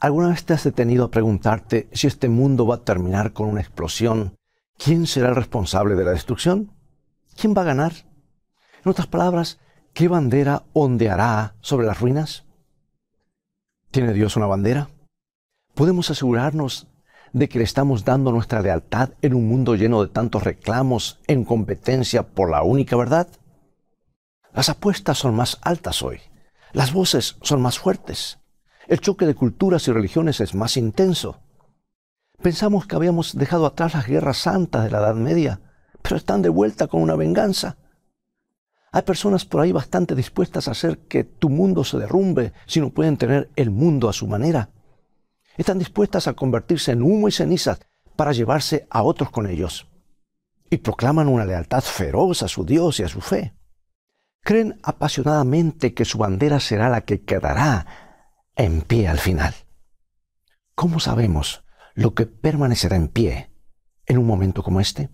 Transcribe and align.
¿Alguna 0.00 0.28
vez 0.28 0.44
te 0.44 0.52
has 0.52 0.62
detenido 0.62 1.04
a 1.04 1.10
preguntarte 1.10 1.88
si 1.92 2.06
este 2.06 2.28
mundo 2.28 2.64
va 2.64 2.76
a 2.76 2.84
terminar 2.84 3.32
con 3.32 3.48
una 3.48 3.60
explosión? 3.60 4.36
¿Quién 4.76 5.08
será 5.08 5.30
el 5.30 5.34
responsable 5.34 5.96
de 5.96 6.04
la 6.04 6.12
destrucción? 6.12 6.72
¿Quién 7.36 7.52
va 7.52 7.62
a 7.62 7.64
ganar? 7.64 7.92
En 8.84 8.90
otras 8.90 9.08
palabras, 9.08 9.58
¿qué 9.94 10.06
bandera 10.06 10.62
ondeará 10.72 11.56
sobre 11.60 11.88
las 11.88 11.98
ruinas? 11.98 12.44
¿Tiene 13.90 14.12
Dios 14.12 14.36
una 14.36 14.46
bandera? 14.46 14.88
¿Podemos 15.74 16.10
asegurarnos 16.10 16.86
de 17.32 17.48
que 17.48 17.58
le 17.58 17.64
estamos 17.64 18.04
dando 18.04 18.30
nuestra 18.30 18.60
lealtad 18.62 19.14
en 19.20 19.34
un 19.34 19.48
mundo 19.48 19.74
lleno 19.74 20.00
de 20.00 20.12
tantos 20.12 20.44
reclamos 20.44 21.18
en 21.26 21.44
competencia 21.44 22.22
por 22.22 22.52
la 22.52 22.62
única 22.62 22.94
verdad? 22.94 23.26
Las 24.54 24.68
apuestas 24.68 25.18
son 25.18 25.34
más 25.34 25.58
altas 25.60 26.02
hoy. 26.02 26.20
Las 26.72 26.92
voces 26.92 27.36
son 27.42 27.60
más 27.60 27.80
fuertes. 27.80 28.37
El 28.88 29.00
choque 29.00 29.26
de 29.26 29.34
culturas 29.34 29.86
y 29.86 29.92
religiones 29.92 30.40
es 30.40 30.54
más 30.54 30.78
intenso. 30.78 31.42
Pensamos 32.40 32.86
que 32.86 32.96
habíamos 32.96 33.36
dejado 33.36 33.66
atrás 33.66 33.92
las 33.92 34.06
guerras 34.06 34.38
santas 34.38 34.82
de 34.82 34.90
la 34.90 34.98
Edad 35.00 35.14
Media, 35.14 35.60
pero 36.00 36.16
están 36.16 36.40
de 36.40 36.48
vuelta 36.48 36.86
con 36.86 37.02
una 37.02 37.14
venganza. 37.14 37.76
Hay 38.90 39.02
personas 39.02 39.44
por 39.44 39.60
ahí 39.60 39.72
bastante 39.72 40.14
dispuestas 40.14 40.68
a 40.68 40.70
hacer 40.70 41.00
que 41.00 41.22
tu 41.22 41.50
mundo 41.50 41.84
se 41.84 41.98
derrumbe 41.98 42.54
si 42.64 42.80
no 42.80 42.88
pueden 42.88 43.18
tener 43.18 43.50
el 43.56 43.70
mundo 43.70 44.08
a 44.08 44.14
su 44.14 44.26
manera. 44.26 44.70
Están 45.58 45.78
dispuestas 45.78 46.26
a 46.26 46.32
convertirse 46.32 46.92
en 46.92 47.02
humo 47.02 47.28
y 47.28 47.32
cenizas 47.32 47.80
para 48.16 48.32
llevarse 48.32 48.86
a 48.88 49.02
otros 49.02 49.30
con 49.30 49.46
ellos. 49.46 49.86
Y 50.70 50.78
proclaman 50.78 51.28
una 51.28 51.44
lealtad 51.44 51.82
feroz 51.82 52.42
a 52.42 52.48
su 52.48 52.64
Dios 52.64 53.00
y 53.00 53.02
a 53.02 53.08
su 53.08 53.20
fe. 53.20 53.52
Creen 54.40 54.80
apasionadamente 54.82 55.92
que 55.92 56.06
su 56.06 56.16
bandera 56.16 56.58
será 56.58 56.88
la 56.88 57.02
que 57.02 57.20
quedará 57.20 58.07
en 58.58 58.82
pie 58.82 59.06
al 59.06 59.20
final. 59.20 59.54
¿Cómo 60.74 61.00
sabemos 61.00 61.64
lo 61.94 62.14
que 62.14 62.26
permanecerá 62.26 62.96
en 62.96 63.08
pie 63.08 63.50
en 64.04 64.18
un 64.18 64.26
momento 64.26 64.62
como 64.64 64.80
este? 64.80 65.10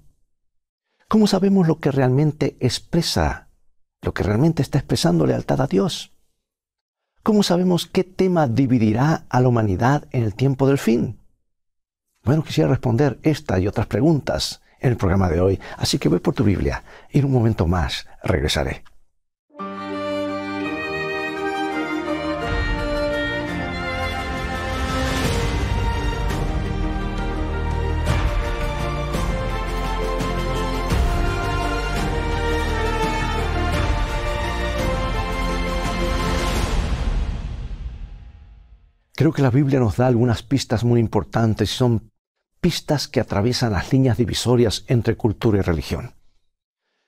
¿Cómo 1.08 1.26
sabemos 1.26 1.68
lo 1.68 1.78
que 1.78 1.92
realmente 1.92 2.56
expresa, 2.58 3.50
lo 4.00 4.14
que 4.14 4.22
realmente 4.22 4.62
está 4.62 4.78
expresando 4.78 5.26
lealtad 5.26 5.60
a 5.60 5.66
Dios? 5.66 6.12
¿Cómo 7.22 7.42
sabemos 7.42 7.86
qué 7.86 8.02
tema 8.02 8.48
dividirá 8.48 9.26
a 9.28 9.40
la 9.40 9.48
humanidad 9.48 10.08
en 10.10 10.24
el 10.24 10.34
tiempo 10.34 10.66
del 10.66 10.78
fin? 10.78 11.20
Bueno, 12.22 12.42
quisiera 12.42 12.70
responder 12.70 13.18
esta 13.22 13.58
y 13.58 13.68
otras 13.68 13.86
preguntas 13.86 14.62
en 14.80 14.90
el 14.90 14.96
programa 14.96 15.28
de 15.28 15.40
hoy, 15.40 15.60
así 15.76 15.98
que 15.98 16.08
voy 16.08 16.20
por 16.20 16.34
tu 16.34 16.44
Biblia 16.44 16.82
y 17.10 17.18
en 17.18 17.26
un 17.26 17.32
momento 17.32 17.66
más 17.66 18.06
regresaré. 18.22 18.84
Creo 39.16 39.32
que 39.32 39.42
la 39.42 39.50
Biblia 39.50 39.78
nos 39.78 39.96
da 39.96 40.08
algunas 40.08 40.42
pistas 40.42 40.82
muy 40.82 40.98
importantes 40.98 41.70
y 41.70 41.76
son 41.76 42.10
pistas 42.60 43.06
que 43.06 43.20
atraviesan 43.20 43.72
las 43.72 43.92
líneas 43.92 44.18
divisorias 44.18 44.84
entre 44.88 45.16
cultura 45.16 45.58
y 45.58 45.62
religión. 45.62 46.14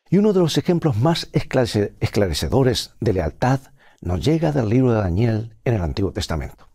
Y 0.09 0.19
uno 0.19 0.33
de 0.33 0.39
los 0.39 0.57
ejemplos 0.57 0.97
más 0.99 1.29
esclarecedores 1.33 2.95
de 3.01 3.13
lealtad 3.13 3.59
nos 4.01 4.25
llega 4.25 4.53
del 4.53 4.69
libro 4.69 4.93
de 4.93 4.99
Daniel 4.99 5.57
en 5.65 5.75
el 5.75 5.83
Antiguo 5.83 6.13
Testamento. 6.13 6.69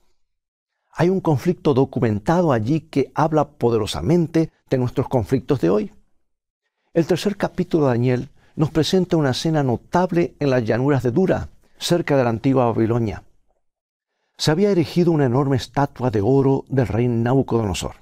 Hay 0.89 1.07
un 1.07 1.21
conflicto 1.21 1.73
documentado 1.73 2.51
allí 2.51 2.81
que 2.81 3.13
habla 3.15 3.51
poderosamente 3.51 4.51
de 4.69 4.77
nuestros 4.77 5.07
conflictos 5.07 5.61
de 5.61 5.69
hoy. 5.69 5.93
El 6.93 7.05
tercer 7.05 7.37
capítulo 7.37 7.85
de 7.85 7.91
Daniel 7.91 8.29
nos 8.57 8.71
presenta 8.71 9.15
una 9.15 9.31
escena 9.31 9.63
notable 9.63 10.35
en 10.41 10.49
las 10.49 10.65
llanuras 10.65 11.03
de 11.03 11.11
Dura, 11.11 11.47
cerca 11.77 12.17
de 12.17 12.25
la 12.25 12.31
antigua 12.31 12.65
Babilonia 12.65 13.23
se 14.41 14.49
había 14.49 14.71
erigido 14.71 15.11
una 15.11 15.25
enorme 15.25 15.55
estatua 15.55 16.09
de 16.09 16.19
oro 16.19 16.65
del 16.67 16.87
rey 16.87 17.07
Nabucodonosor. 17.07 17.97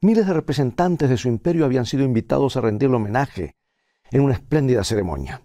Miles 0.00 0.26
de 0.26 0.32
representantes 0.32 1.10
de 1.10 1.18
su 1.18 1.28
imperio 1.28 1.66
habían 1.66 1.84
sido 1.84 2.04
invitados 2.04 2.56
a 2.56 2.62
rendirle 2.62 2.96
homenaje 2.96 3.54
en 4.10 4.22
una 4.22 4.32
espléndida 4.32 4.82
ceremonia. 4.82 5.42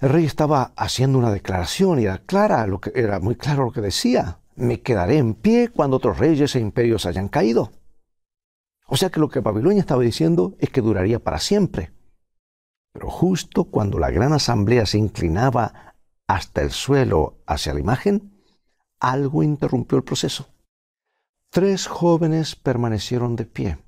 El 0.00 0.08
rey 0.08 0.24
estaba 0.24 0.72
haciendo 0.78 1.18
una 1.18 1.30
declaración 1.30 2.00
y 2.00 2.04
era, 2.04 2.22
clara 2.24 2.66
lo 2.66 2.80
que, 2.80 2.90
era 2.94 3.20
muy 3.20 3.36
claro 3.36 3.66
lo 3.66 3.70
que 3.70 3.82
decía. 3.82 4.40
Me 4.54 4.80
quedaré 4.80 5.18
en 5.18 5.34
pie 5.34 5.68
cuando 5.68 5.98
otros 5.98 6.18
reyes 6.18 6.56
e 6.56 6.60
imperios 6.60 7.04
hayan 7.04 7.28
caído. 7.28 7.72
O 8.86 8.96
sea 8.96 9.10
que 9.10 9.20
lo 9.20 9.28
que 9.28 9.40
Babilonia 9.40 9.80
estaba 9.80 10.00
diciendo 10.00 10.54
es 10.58 10.70
que 10.70 10.80
duraría 10.80 11.18
para 11.18 11.38
siempre. 11.38 11.92
Pero 12.94 13.10
justo 13.10 13.64
cuando 13.64 13.98
la 13.98 14.10
gran 14.10 14.32
asamblea 14.32 14.86
se 14.86 14.96
inclinaba 14.96 15.94
hasta 16.26 16.62
el 16.62 16.70
suelo 16.70 17.42
hacia 17.46 17.74
la 17.74 17.80
imagen, 17.80 18.35
algo 19.00 19.42
interrumpió 19.42 19.98
el 19.98 20.04
proceso. 20.04 20.48
Tres 21.50 21.86
jóvenes 21.86 22.56
permanecieron 22.56 23.36
de 23.36 23.44
pie. 23.44 23.78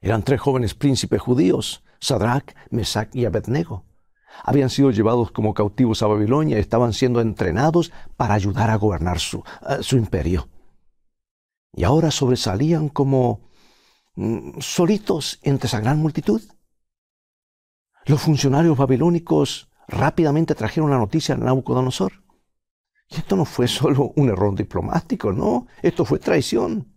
Eran 0.00 0.22
tres 0.22 0.40
jóvenes 0.40 0.74
príncipes 0.74 1.20
judíos, 1.20 1.84
Sadrach, 2.00 2.54
Mesach 2.70 3.14
y 3.14 3.24
Abednego. 3.24 3.84
Habían 4.44 4.70
sido 4.70 4.90
llevados 4.90 5.32
como 5.32 5.54
cautivos 5.54 6.02
a 6.02 6.06
Babilonia 6.06 6.56
y 6.56 6.60
estaban 6.60 6.92
siendo 6.92 7.20
entrenados 7.20 7.92
para 8.16 8.34
ayudar 8.34 8.70
a 8.70 8.76
gobernar 8.76 9.18
su, 9.18 9.42
eh, 9.68 9.78
su 9.80 9.96
imperio. 9.96 10.48
Y 11.72 11.84
ahora 11.84 12.10
sobresalían 12.10 12.88
como 12.88 13.40
mm, 14.14 14.60
solitos 14.60 15.38
entre 15.42 15.66
esa 15.66 15.80
gran 15.80 15.98
multitud. 15.98 16.42
Los 18.06 18.22
funcionarios 18.22 18.76
babilónicos 18.76 19.68
rápidamente 19.86 20.54
trajeron 20.54 20.90
la 20.90 20.98
noticia 20.98 21.34
a 21.34 21.38
Nabucodonosor. 21.38 22.12
Y 23.10 23.16
esto 23.16 23.36
no 23.36 23.44
fue 23.44 23.68
solo 23.68 24.12
un 24.16 24.28
error 24.28 24.54
diplomático, 24.54 25.32
no, 25.32 25.66
esto 25.82 26.04
fue 26.04 26.18
traición. 26.18 26.92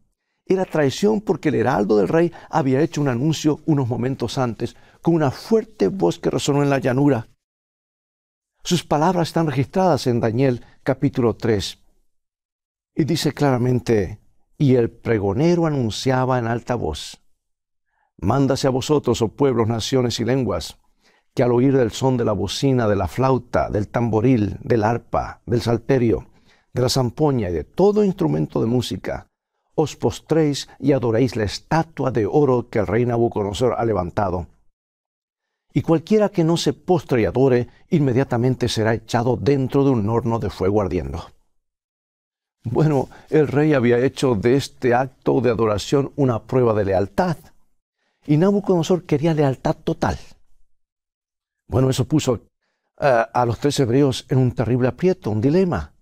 Era 0.45 0.65
traición 0.65 1.21
porque 1.21 1.49
el 1.49 1.55
heraldo 1.55 1.97
del 1.97 2.07
rey 2.07 2.31
había 2.49 2.81
hecho 2.81 2.99
un 2.99 3.07
anuncio 3.07 3.61
unos 3.65 3.87
momentos 3.87 4.37
antes 4.37 4.75
con 5.01 5.15
una 5.15 5.31
fuerte 5.31 5.87
voz 5.87 6.19
que 6.19 6.29
resonó 6.29 6.61
en 6.63 6.69
la 6.69 6.79
llanura. 6.79 7.27
Sus 8.63 8.83
palabras 8.83 9.29
están 9.29 9.47
registradas 9.47 10.07
en 10.07 10.19
Daniel 10.19 10.65
capítulo 10.83 11.35
3. 11.35 11.79
Y 12.95 13.05
dice 13.05 13.33
claramente, 13.33 14.19
y 14.57 14.75
el 14.75 14.91
pregonero 14.91 15.65
anunciaba 15.65 16.37
en 16.37 16.47
alta 16.47 16.75
voz, 16.75 17.21
Mándase 18.23 18.67
a 18.67 18.69
vosotros, 18.69 19.23
oh 19.23 19.29
pueblos, 19.29 19.67
naciones 19.67 20.19
y 20.19 20.25
lenguas, 20.25 20.77
que 21.33 21.43
al 21.43 21.51
oír 21.51 21.75
del 21.75 21.91
son 21.91 22.17
de 22.17 22.25
la 22.25 22.33
bocina, 22.33 22.87
de 22.87 22.95
la 22.95 23.07
flauta, 23.07 23.69
del 23.69 23.87
tamboril, 23.87 24.57
del 24.61 24.83
arpa, 24.83 25.41
del 25.45 25.61
salterio, 25.61 26.27
de 26.73 26.81
la 26.81 26.89
zampoña 26.89 27.49
y 27.49 27.53
de 27.53 27.63
todo 27.63 28.03
instrumento 28.03 28.59
de 28.59 28.67
música, 28.67 29.27
os 29.75 29.95
postréis 29.95 30.69
y 30.79 30.91
adoréis 30.91 31.35
la 31.35 31.43
estatua 31.43 32.11
de 32.11 32.25
oro 32.25 32.69
que 32.69 32.79
el 32.79 32.87
rey 32.87 33.05
Nabucodonosor 33.05 33.75
ha 33.77 33.85
levantado. 33.85 34.47
Y 35.73 35.81
cualquiera 35.81 36.29
que 36.29 36.43
no 36.43 36.57
se 36.57 36.73
postre 36.73 37.21
y 37.21 37.25
adore, 37.25 37.69
inmediatamente 37.89 38.67
será 38.67 38.93
echado 38.93 39.37
dentro 39.37 39.85
de 39.85 39.91
un 39.91 40.09
horno 40.09 40.39
de 40.39 40.49
fuego 40.49 40.81
ardiendo. 40.81 41.27
Bueno, 42.63 43.09
el 43.29 43.47
rey 43.47 43.73
había 43.73 43.97
hecho 43.99 44.35
de 44.35 44.55
este 44.55 44.93
acto 44.93 45.41
de 45.41 45.49
adoración 45.49 46.11
una 46.15 46.43
prueba 46.43 46.73
de 46.73 46.85
lealtad, 46.85 47.37
y 48.27 48.37
Nabucodonosor 48.37 49.03
quería 49.03 49.33
lealtad 49.33 49.75
total. 49.83 50.19
Bueno, 51.71 51.89
eso 51.89 52.05
puso 52.05 52.47
eh, 52.99 53.25
a 53.33 53.45
los 53.45 53.57
tres 53.57 53.79
hebreos 53.79 54.25
en 54.27 54.39
un 54.39 54.51
terrible 54.51 54.89
aprieto, 54.89 55.31
un 55.31 55.39
dilema. 55.39 55.95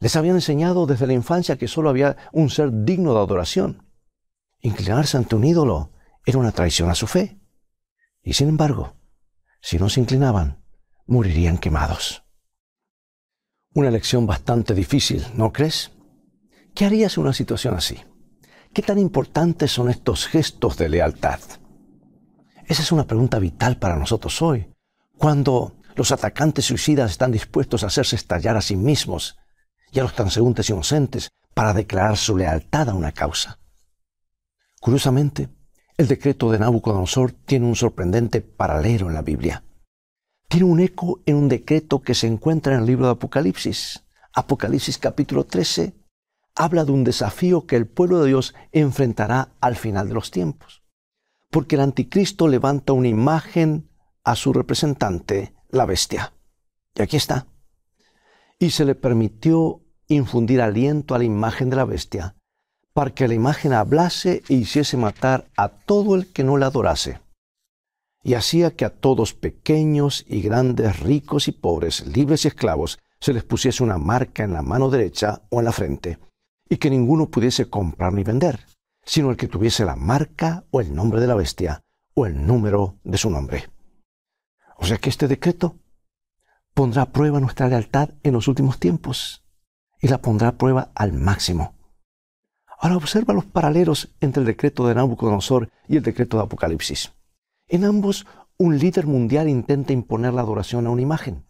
Les 0.00 0.16
habían 0.16 0.34
enseñado 0.34 0.84
desde 0.84 1.06
la 1.06 1.14
infancia 1.14 1.56
que 1.56 1.66
solo 1.66 1.88
había 1.88 2.18
un 2.32 2.50
ser 2.50 2.70
digno 2.70 3.14
de 3.14 3.20
adoración. 3.20 3.90
Inclinarse 4.60 5.16
ante 5.16 5.34
un 5.34 5.44
ídolo 5.44 5.92
era 6.26 6.36
una 6.36 6.52
traición 6.52 6.90
a 6.90 6.94
su 6.94 7.06
fe. 7.06 7.40
Y 8.22 8.34
sin 8.34 8.50
embargo, 8.50 8.96
si 9.62 9.78
no 9.78 9.88
se 9.88 10.00
inclinaban, 10.00 10.62
morirían 11.06 11.56
quemados. 11.56 12.22
Una 13.72 13.90
lección 13.90 14.26
bastante 14.26 14.74
difícil, 14.74 15.24
¿no 15.36 15.54
crees? 15.54 15.90
¿Qué 16.74 16.84
harías 16.84 17.16
en 17.16 17.22
una 17.22 17.32
situación 17.32 17.76
así? 17.76 17.98
¿Qué 18.74 18.82
tan 18.82 18.98
importantes 18.98 19.72
son 19.72 19.88
estos 19.88 20.26
gestos 20.26 20.76
de 20.76 20.90
lealtad? 20.90 21.40
Esa 22.70 22.82
es 22.82 22.92
una 22.92 23.04
pregunta 23.04 23.40
vital 23.40 23.78
para 23.78 23.96
nosotros 23.96 24.40
hoy. 24.40 24.72
Cuando 25.18 25.74
los 25.96 26.12
atacantes 26.12 26.66
suicidas 26.66 27.10
están 27.10 27.32
dispuestos 27.32 27.82
a 27.82 27.88
hacerse 27.88 28.14
estallar 28.14 28.56
a 28.56 28.62
sí 28.62 28.76
mismos 28.76 29.36
y 29.90 29.98
a 29.98 30.04
los 30.04 30.14
transeúntes 30.14 30.70
inocentes 30.70 31.32
para 31.52 31.72
declarar 31.74 32.16
su 32.16 32.36
lealtad 32.36 32.88
a 32.88 32.94
una 32.94 33.10
causa. 33.10 33.58
Curiosamente, 34.80 35.48
el 35.96 36.06
decreto 36.06 36.52
de 36.52 36.60
Nabucodonosor 36.60 37.32
tiene 37.32 37.66
un 37.66 37.74
sorprendente 37.74 38.40
paralelo 38.40 39.08
en 39.08 39.14
la 39.14 39.22
Biblia. 39.22 39.64
Tiene 40.46 40.66
un 40.66 40.78
eco 40.78 41.22
en 41.26 41.34
un 41.34 41.48
decreto 41.48 42.02
que 42.02 42.14
se 42.14 42.28
encuentra 42.28 42.74
en 42.74 42.82
el 42.82 42.86
libro 42.86 43.06
de 43.06 43.12
Apocalipsis. 43.14 44.04
Apocalipsis 44.32 44.96
capítulo 44.96 45.42
13 45.42 45.96
habla 46.54 46.84
de 46.84 46.92
un 46.92 47.02
desafío 47.02 47.66
que 47.66 47.74
el 47.74 47.88
pueblo 47.88 48.20
de 48.20 48.28
Dios 48.28 48.54
enfrentará 48.70 49.56
al 49.60 49.74
final 49.74 50.06
de 50.06 50.14
los 50.14 50.30
tiempos. 50.30 50.79
Porque 51.50 51.74
el 51.74 51.82
anticristo 51.82 52.48
levanta 52.48 52.92
una 52.92 53.08
imagen 53.08 53.90
a 54.24 54.36
su 54.36 54.52
representante, 54.52 55.54
la 55.68 55.84
bestia. 55.84 56.32
Y 56.94 57.02
aquí 57.02 57.16
está. 57.16 57.46
Y 58.58 58.70
se 58.70 58.84
le 58.84 58.94
permitió 58.94 59.82
infundir 60.06 60.60
aliento 60.60 61.14
a 61.14 61.18
la 61.18 61.24
imagen 61.24 61.70
de 61.70 61.76
la 61.76 61.84
bestia, 61.84 62.36
para 62.92 63.12
que 63.12 63.28
la 63.28 63.34
imagen 63.34 63.72
hablase 63.72 64.42
e 64.48 64.54
hiciese 64.54 64.96
matar 64.96 65.50
a 65.56 65.68
todo 65.68 66.14
el 66.14 66.32
que 66.32 66.44
no 66.44 66.56
la 66.56 66.66
adorase. 66.66 67.20
Y 68.22 68.34
hacía 68.34 68.72
que 68.72 68.84
a 68.84 68.90
todos 68.90 69.32
pequeños 69.34 70.24
y 70.28 70.42
grandes, 70.42 71.00
ricos 71.00 71.48
y 71.48 71.52
pobres, 71.52 72.06
libres 72.06 72.44
y 72.44 72.48
esclavos, 72.48 72.98
se 73.20 73.32
les 73.32 73.44
pusiese 73.44 73.82
una 73.82 73.98
marca 73.98 74.44
en 74.44 74.52
la 74.52 74.62
mano 74.62 74.90
derecha 74.90 75.42
o 75.50 75.60
en 75.60 75.64
la 75.64 75.72
frente, 75.72 76.18
y 76.68 76.76
que 76.76 76.90
ninguno 76.90 77.30
pudiese 77.30 77.70
comprar 77.70 78.12
ni 78.12 78.24
vender, 78.24 78.66
sino 79.04 79.30
el 79.30 79.36
que 79.36 79.48
tuviese 79.48 79.84
la 79.84 79.96
marca 79.96 80.64
o 80.70 80.80
el 80.80 80.94
nombre 80.94 81.20
de 81.20 81.26
la 81.26 81.34
bestia 81.34 81.82
o 82.14 82.26
el 82.26 82.46
número 82.46 82.98
de 83.04 83.18
su 83.18 83.30
nombre. 83.30 83.70
O 84.76 84.84
sea 84.84 84.98
que 84.98 85.10
este 85.10 85.28
decreto 85.28 85.76
pondrá 86.74 87.02
a 87.02 87.12
prueba 87.12 87.40
nuestra 87.40 87.68
lealtad 87.68 88.10
en 88.22 88.32
los 88.32 88.48
últimos 88.48 88.78
tiempos 88.78 89.44
y 90.00 90.08
la 90.08 90.18
pondrá 90.18 90.48
a 90.48 90.56
prueba 90.56 90.90
al 90.94 91.12
máximo. 91.12 91.74
Ahora 92.78 92.96
observa 92.96 93.34
los 93.34 93.44
paralelos 93.44 94.14
entre 94.20 94.40
el 94.40 94.46
decreto 94.46 94.86
de 94.86 94.94
Nabucodonosor 94.94 95.70
y 95.86 95.98
el 95.98 96.02
decreto 96.02 96.38
de 96.38 96.44
Apocalipsis. 96.44 97.12
En 97.68 97.84
ambos, 97.84 98.26
un 98.56 98.78
líder 98.78 99.06
mundial 99.06 99.48
intenta 99.48 99.92
imponer 99.92 100.32
la 100.32 100.40
adoración 100.40 100.86
a 100.86 100.90
una 100.90 101.02
imagen. 101.02 101.44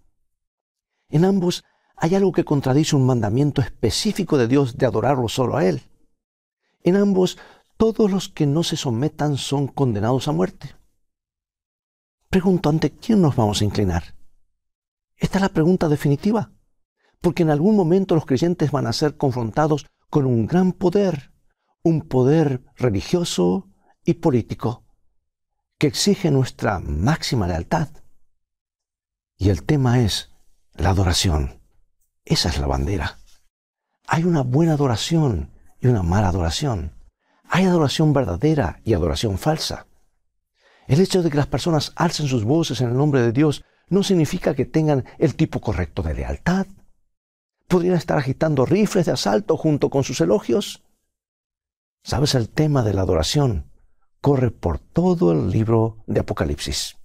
En 1.09 1.25
ambos 1.25 1.65
hay 1.97 2.15
algo 2.15 2.33
que 2.33 2.45
contradice 2.45 2.97
un 2.97 3.07
mandamiento 3.07 3.61
específico 3.63 4.39
de 4.39 4.49
Dios 4.49 4.77
de 4.77 4.87
adorarlo 4.87 5.29
solo 5.29 5.57
a 5.57 5.65
Él. 5.65 5.83
En 6.83 6.97
ambos, 6.97 7.39
todos 7.77 8.11
los 8.11 8.29
que 8.29 8.47
no 8.47 8.63
se 8.63 8.77
sometan 8.77 9.37
son 9.37 9.67
condenados 9.67 10.29
a 10.29 10.33
muerte. 10.33 10.77
Pregunto, 12.29 12.69
¿ante 12.69 12.91
quién 12.91 13.21
nos 13.21 13.37
vamos 13.37 13.61
a 13.61 13.65
inclinar? 13.65 14.15
Esta 15.17 15.39
es 15.39 15.43
la 15.43 15.49
pregunta 15.49 15.89
definitiva, 15.89 16.53
porque 17.21 17.43
en 17.43 17.51
algún 17.51 17.77
momento 17.77 18.15
los 18.15 18.25
creyentes 18.25 18.71
van 18.71 18.87
a 18.87 18.93
ser 18.93 19.17
confrontados 19.17 19.87
con 20.09 20.27
un 20.27 20.47
gran 20.47 20.73
poder, 20.73 21.33
un 21.83 22.03
poder 22.03 22.63
religioso 22.77 23.69
y 24.05 24.15
político, 24.15 24.85
que 25.79 25.87
exige 25.87 26.31
nuestra 26.31 26.79
máxima 26.81 27.47
lealtad. 27.47 27.89
Y 29.37 29.51
el 29.51 29.65
tema 29.65 30.01
es 30.01 30.31
la 30.75 30.91
adoración. 30.91 31.63
Esa 32.25 32.49
es 32.49 32.59
la 32.59 32.67
bandera. 32.67 33.19
Hay 34.07 34.25
una 34.25 34.43
buena 34.43 34.75
adoración 34.75 35.53
y 35.81 35.89
una 35.89 36.03
mala 36.03 36.29
adoración. 36.29 36.93
Hay 37.49 37.65
adoración 37.65 38.13
verdadera 38.13 38.81
y 38.85 38.95
adoración 38.95 39.39
falsa. 39.39 39.87
El 40.87 41.01
hecho 41.01 41.23
de 41.23 41.31
que 41.31 41.37
las 41.37 41.47
personas 41.47 41.93
alcen 41.97 42.27
sus 42.27 42.45
voces 42.45 42.81
en 42.81 42.89
el 42.89 42.97
nombre 42.97 43.23
de 43.23 43.33
Dios 43.33 43.65
no 43.89 44.03
significa 44.03 44.55
que 44.55 44.67
tengan 44.67 45.05
el 45.19 45.35
tipo 45.35 45.61
correcto 45.61 46.03
de 46.03 46.15
lealtad. 46.15 46.67
Podrían 47.67 47.97
estar 47.97 48.19
agitando 48.19 48.67
rifles 48.67 49.07
de 49.07 49.13
asalto 49.13 49.57
junto 49.57 49.91
con 49.91 50.05
sus 50.05 50.21
elogios. 50.21 50.83
¿Sabes? 52.03 52.35
El 52.35 52.49
tema 52.49 52.83
de 52.83 52.95
la 52.95 53.03
adoración 53.03 53.71
corre 54.21 54.51
por 54.51 54.79
todo 54.79 55.33
el 55.33 55.51
libro 55.51 56.03
de 56.07 56.21
Apocalipsis. 56.21 56.97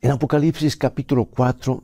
En 0.00 0.10
Apocalipsis 0.10 0.76
capítulo 0.76 1.26
4 1.26 1.82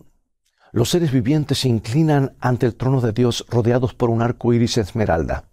los 0.72 0.90
seres 0.90 1.12
vivientes 1.12 1.60
se 1.60 1.68
inclinan 1.68 2.36
ante 2.40 2.66
el 2.66 2.74
trono 2.74 3.00
de 3.00 3.12
Dios 3.12 3.46
rodeados 3.48 3.94
por 3.94 4.10
un 4.10 4.20
arco 4.20 4.52
iris 4.52 4.76
esmeralda. 4.76 5.47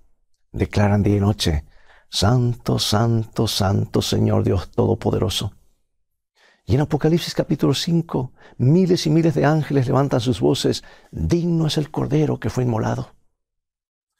Declaran 0.55 1.03
día 1.03 1.17
y 1.17 1.19
noche, 1.19 1.65
Santo, 2.07 2.79
Santo, 2.79 3.45
Santo 3.45 4.01
Señor 4.01 4.45
Dios 4.45 4.71
Todopoderoso. 4.71 5.51
Y 6.65 6.75
en 6.75 6.79
Apocalipsis 6.79 7.33
capítulo 7.33 7.73
5, 7.73 8.31
miles 8.59 9.05
y 9.05 9.09
miles 9.09 9.35
de 9.35 9.43
ángeles 9.43 9.85
levantan 9.85 10.21
sus 10.21 10.39
voces, 10.39 10.85
digno 11.11 11.67
es 11.67 11.77
el 11.77 11.91
Cordero 11.91 12.39
que 12.39 12.49
fue 12.49 12.63
inmolado. 12.63 13.15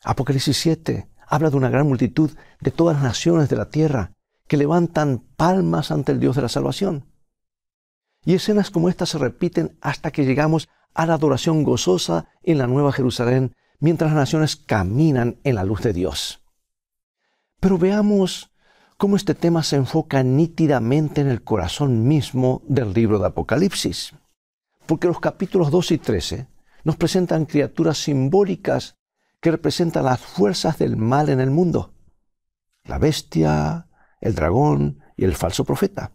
Apocalipsis 0.03 0.57
7 0.57 1.09
habla 1.25 1.49
de 1.49 1.55
una 1.55 1.69
gran 1.69 1.87
multitud 1.87 2.31
de 2.59 2.71
todas 2.71 2.97
las 2.97 3.03
naciones 3.05 3.47
de 3.47 3.55
la 3.55 3.69
tierra 3.69 4.11
que 4.45 4.57
levantan 4.57 5.19
palmas 5.37 5.89
ante 5.89 6.11
el 6.11 6.19
Dios 6.19 6.35
de 6.35 6.41
la 6.41 6.49
salvación. 6.49 7.05
Y 8.25 8.33
escenas 8.33 8.71
como 8.71 8.89
esta 8.89 9.05
se 9.05 9.19
repiten 9.19 9.77
hasta 9.79 10.11
que 10.11 10.25
llegamos 10.25 10.67
a 10.93 11.05
la 11.05 11.13
adoración 11.13 11.63
gozosa 11.63 12.27
en 12.43 12.57
la 12.57 12.67
Nueva 12.67 12.91
Jerusalén 12.91 13.55
mientras 13.79 14.11
las 14.11 14.19
naciones 14.19 14.55
caminan 14.55 15.37
en 15.43 15.55
la 15.55 15.63
luz 15.63 15.81
de 15.81 15.93
Dios. 15.93 16.41
Pero 17.59 17.77
veamos 17.77 18.51
cómo 18.97 19.15
este 19.15 19.35
tema 19.35 19.63
se 19.63 19.75
enfoca 19.75 20.23
nítidamente 20.23 21.21
en 21.21 21.27
el 21.27 21.43
corazón 21.43 22.07
mismo 22.07 22.61
del 22.67 22.93
libro 22.93 23.19
de 23.19 23.27
Apocalipsis. 23.27 24.13
Porque 24.85 25.07
los 25.07 25.19
capítulos 25.19 25.71
2 25.71 25.91
y 25.91 25.97
13 25.97 26.47
nos 26.83 26.95
presentan 26.95 27.45
criaturas 27.45 27.97
simbólicas 27.97 28.95
que 29.41 29.51
representan 29.51 30.05
las 30.05 30.21
fuerzas 30.21 30.77
del 30.77 30.97
mal 30.97 31.29
en 31.29 31.39
el 31.39 31.51
mundo. 31.51 31.93
La 32.83 32.99
bestia, 32.99 33.87
el 34.21 34.35
dragón 34.35 35.01
y 35.17 35.25
el 35.25 35.35
falso 35.35 35.65
profeta. 35.65 36.11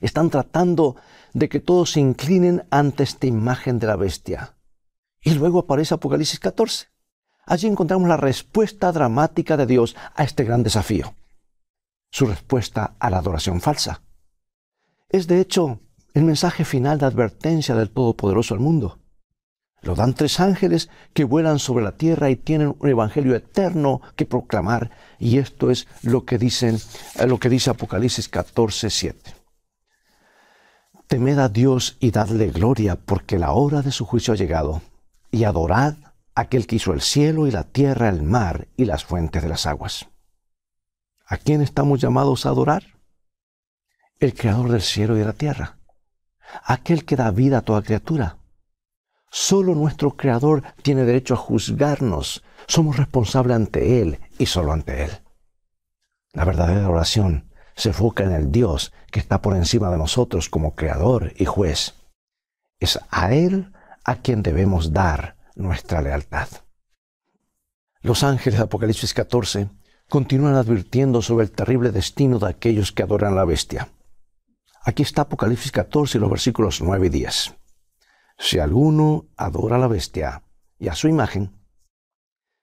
Están 0.00 0.30
tratando 0.30 0.96
de 1.32 1.48
que 1.48 1.60
todos 1.60 1.92
se 1.92 2.00
inclinen 2.00 2.66
ante 2.70 3.02
esta 3.04 3.26
imagen 3.26 3.78
de 3.78 3.86
la 3.86 3.96
bestia. 3.96 4.57
Y 5.20 5.34
luego 5.34 5.60
aparece 5.60 5.94
Apocalipsis 5.94 6.38
14. 6.38 6.86
Allí 7.46 7.66
encontramos 7.66 8.08
la 8.08 8.16
respuesta 8.16 8.92
dramática 8.92 9.56
de 9.56 9.66
Dios 9.66 9.96
a 10.14 10.24
este 10.24 10.44
gran 10.44 10.62
desafío. 10.62 11.14
Su 12.10 12.26
respuesta 12.26 12.96
a 12.98 13.10
la 13.10 13.18
adoración 13.18 13.60
falsa. 13.60 14.02
Es 15.08 15.26
de 15.26 15.40
hecho 15.40 15.80
el 16.14 16.24
mensaje 16.24 16.64
final 16.64 16.98
de 16.98 17.06
advertencia 17.06 17.74
del 17.74 17.90
Todopoderoso 17.90 18.54
al 18.54 18.60
mundo. 18.60 18.98
Lo 19.80 19.94
dan 19.94 20.14
tres 20.14 20.40
ángeles 20.40 20.90
que 21.14 21.24
vuelan 21.24 21.58
sobre 21.58 21.84
la 21.84 21.96
tierra 21.96 22.30
y 22.30 22.36
tienen 22.36 22.74
un 22.78 22.88
evangelio 22.88 23.36
eterno 23.36 24.00
que 24.16 24.26
proclamar. 24.26 24.90
Y 25.18 25.38
esto 25.38 25.70
es 25.70 25.86
lo 26.02 26.24
que 26.24 26.38
dicen, 26.38 26.78
lo 27.26 27.38
que 27.38 27.48
dice 27.48 27.70
Apocalipsis 27.70 28.28
14, 28.28 28.90
7. 28.90 29.34
Temed 31.06 31.38
a 31.38 31.48
Dios 31.48 31.96
y 32.00 32.10
dadle 32.10 32.50
gloria, 32.50 32.96
porque 32.96 33.38
la 33.38 33.52
hora 33.52 33.80
de 33.80 33.92
su 33.92 34.04
juicio 34.04 34.34
ha 34.34 34.36
llegado, 34.36 34.82
y 35.30 35.44
adorad 35.44 35.94
aquel 36.34 36.66
que 36.66 36.76
hizo 36.76 36.92
el 36.92 37.00
cielo 37.00 37.46
y 37.46 37.50
la 37.50 37.64
tierra, 37.64 38.08
el 38.08 38.22
mar 38.22 38.68
y 38.76 38.84
las 38.84 39.04
fuentes 39.04 39.42
de 39.42 39.48
las 39.48 39.66
aguas. 39.66 40.08
¿A 41.26 41.36
quién 41.36 41.62
estamos 41.62 42.00
llamados 42.00 42.46
a 42.46 42.50
adorar? 42.50 42.84
El 44.18 44.34
creador 44.34 44.70
del 44.70 44.82
cielo 44.82 45.16
y 45.16 45.20
de 45.20 45.24
la 45.24 45.32
tierra, 45.32 45.78
aquel 46.64 47.04
que 47.04 47.16
da 47.16 47.30
vida 47.30 47.58
a 47.58 47.62
toda 47.62 47.82
criatura. 47.82 48.38
Solo 49.30 49.74
nuestro 49.74 50.16
creador 50.16 50.62
tiene 50.82 51.04
derecho 51.04 51.34
a 51.34 51.38
juzgarnos. 51.38 52.42
Somos 52.66 52.96
responsables 52.96 53.56
ante 53.56 54.00
Él 54.00 54.20
y 54.38 54.46
solo 54.46 54.72
ante 54.72 55.04
Él. 55.04 55.10
La 56.32 56.44
verdadera 56.44 56.88
oración 56.88 57.52
se 57.74 57.90
enfoca 57.90 58.24
en 58.24 58.32
el 58.32 58.50
Dios 58.50 58.92
que 59.10 59.20
está 59.20 59.42
por 59.42 59.56
encima 59.56 59.90
de 59.90 59.98
nosotros 59.98 60.48
como 60.48 60.74
creador 60.74 61.32
y 61.36 61.44
juez. 61.44 61.94
Es 62.80 62.98
a 63.10 63.34
Él 63.34 63.72
a 64.08 64.22
quien 64.22 64.42
debemos 64.42 64.94
dar 64.94 65.36
nuestra 65.54 66.00
lealtad. 66.00 66.48
Los 68.00 68.22
ángeles 68.22 68.58
de 68.58 68.64
Apocalipsis 68.64 69.12
14 69.12 69.68
continúan 70.08 70.54
advirtiendo 70.54 71.20
sobre 71.20 71.44
el 71.44 71.50
terrible 71.50 71.90
destino 71.90 72.38
de 72.38 72.48
aquellos 72.48 72.90
que 72.90 73.02
adoran 73.02 73.34
a 73.34 73.36
la 73.36 73.44
bestia. 73.44 73.88
Aquí 74.82 75.02
está 75.02 75.22
Apocalipsis 75.22 75.72
14 75.72 76.16
y 76.16 76.20
los 76.22 76.30
versículos 76.30 76.80
9 76.80 77.08
y 77.08 77.10
10. 77.10 77.54
Si 78.38 78.58
alguno 78.58 79.26
adora 79.36 79.76
a 79.76 79.78
la 79.78 79.88
bestia 79.88 80.42
y 80.78 80.88
a 80.88 80.94
su 80.94 81.08
imagen, 81.08 81.60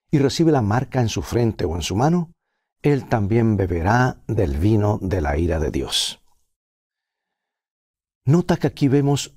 y 0.10 0.18
recibe 0.18 0.52
la 0.52 0.64
marca 0.64 1.00
en 1.00 1.10
su 1.10 1.22
frente 1.22 1.66
o 1.66 1.76
en 1.76 1.84
su 1.84 1.96
mano, 1.96 2.32
él 2.82 3.08
también 3.08 3.56
beberá 3.56 4.24
del 4.28 4.58
vino 4.58 4.98
de 5.00 5.22
la 5.22 5.38
ira 5.38 5.60
de 5.60 5.70
Dios. 5.70 6.24
Nota 8.24 8.58
que 8.58 8.66
aquí 8.66 8.88
vemos 8.88 9.35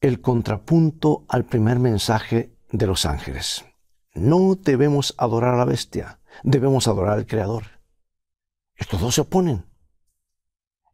el 0.00 0.20
contrapunto 0.20 1.24
al 1.28 1.44
primer 1.44 1.78
mensaje 1.78 2.56
de 2.70 2.86
los 2.86 3.06
ángeles. 3.06 3.64
No 4.14 4.54
debemos 4.54 5.14
adorar 5.18 5.54
a 5.54 5.58
la 5.58 5.64
bestia, 5.64 6.20
debemos 6.42 6.88
adorar 6.88 7.14
al 7.14 7.26
Creador. 7.26 7.64
Estos 8.74 9.00
dos 9.00 9.14
se 9.14 9.22
oponen. 9.22 9.66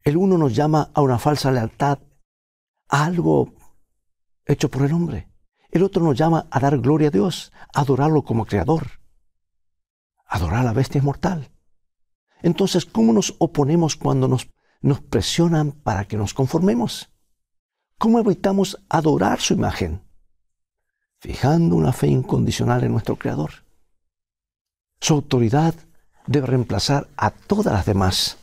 El 0.05 0.17
uno 0.17 0.39
nos 0.39 0.55
llama 0.55 0.91
a 0.95 1.01
una 1.01 1.19
falsa 1.19 1.51
lealtad, 1.51 1.99
a 2.89 3.05
algo 3.05 3.55
hecho 4.45 4.71
por 4.71 4.83
el 4.83 4.93
hombre. 4.93 5.29
El 5.71 5.83
otro 5.83 6.03
nos 6.03 6.17
llama 6.17 6.47
a 6.51 6.61
dar 6.61 6.79
gloria 6.79 7.09
a 7.09 7.13
Dios, 7.13 7.53
a 7.73 7.81
adorarlo 7.81 8.25
como 8.25 8.47
Creador. 8.47 9.01
Adorar 10.27 10.61
a 10.61 10.65
la 10.65 10.73
bestia 10.73 10.99
es 10.99 11.05
mortal. 11.05 11.51
Entonces, 12.43 12.85
¿cómo 12.85 13.13
nos 13.13 13.37
oponemos 13.39 13.97
cuando 13.97 14.29
nos, 14.29 14.49
nos 14.81 15.01
presionan 15.01 15.73
para 15.73 16.07
que 16.07 16.17
nos 16.17 16.35
conformemos? 16.35 17.12
¿Cómo 18.03 18.19
evitamos 18.19 18.83
adorar 18.89 19.39
su 19.39 19.55
imagen? 19.55 20.03
Fijando 21.21 21.77
una 21.77 21.93
fe 21.93 22.09
incondicional 22.09 22.83
en 22.83 22.91
nuestro 22.91 23.15
Creador. 23.15 23.65
Su 25.01 25.15
autoridad 25.15 25.77
debe 26.27 26.49
reemplazar 26.49 27.07
a 27.17 27.31
todas 27.31 27.73
las 27.73 27.87
demás. 27.87 28.39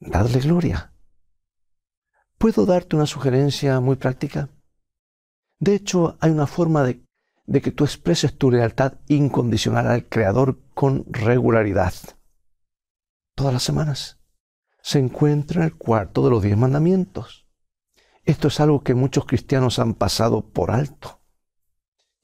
Dadle 0.00 0.40
gloria. 0.40 0.92
¿Puedo 2.36 2.66
darte 2.66 2.96
una 2.96 3.06
sugerencia 3.06 3.78
muy 3.78 3.94
práctica? 3.94 4.48
De 5.60 5.76
hecho, 5.76 6.16
hay 6.18 6.32
una 6.32 6.48
forma 6.48 6.82
de, 6.82 7.04
de, 7.46 7.62
que 7.62 7.70
tú 7.70 7.84
expreses 7.84 8.36
tu 8.36 8.50
lealtad 8.50 8.94
incondicional 9.06 9.86
al 9.86 10.08
Creador 10.08 10.58
con 10.74 11.04
regularidad. 11.06 11.94
Todas 13.36 13.52
las 13.52 13.62
semanas. 13.62 14.18
Se 14.82 14.98
encuentra 14.98 15.60
en 15.60 15.66
el 15.68 15.76
cuarto 15.76 16.24
de 16.24 16.30
los 16.30 16.42
diez 16.42 16.56
mandamientos. 16.56 17.43
Esto 18.24 18.48
es 18.48 18.58
algo 18.58 18.82
que 18.82 18.94
muchos 18.94 19.26
cristianos 19.26 19.78
han 19.78 19.92
pasado 19.92 20.48
por 20.48 20.70
alto. 20.70 21.20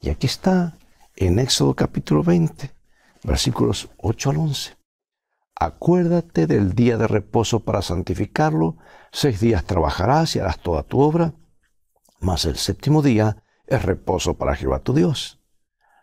Y 0.00 0.08
aquí 0.08 0.26
está 0.26 0.78
en 1.14 1.38
Éxodo 1.38 1.76
capítulo 1.76 2.22
20, 2.22 2.74
versículos 3.22 3.90
8 3.98 4.30
al 4.30 4.36
11. 4.38 4.76
Acuérdate 5.56 6.46
del 6.46 6.72
día 6.72 6.96
de 6.96 7.06
reposo 7.06 7.60
para 7.60 7.82
santificarlo. 7.82 8.78
Seis 9.12 9.40
días 9.40 9.64
trabajarás 9.64 10.34
y 10.36 10.38
harás 10.38 10.58
toda 10.60 10.84
tu 10.84 11.00
obra, 11.00 11.34
mas 12.18 12.46
el 12.46 12.56
séptimo 12.56 13.02
día 13.02 13.44
es 13.66 13.82
reposo 13.82 14.38
para 14.38 14.56
Jehová 14.56 14.78
tu 14.78 14.94
Dios. 14.94 15.42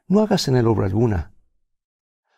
No 0.07 0.21
hagas 0.21 0.47
en 0.47 0.57
él 0.57 0.67
obra 0.67 0.85
alguna, 0.85 1.33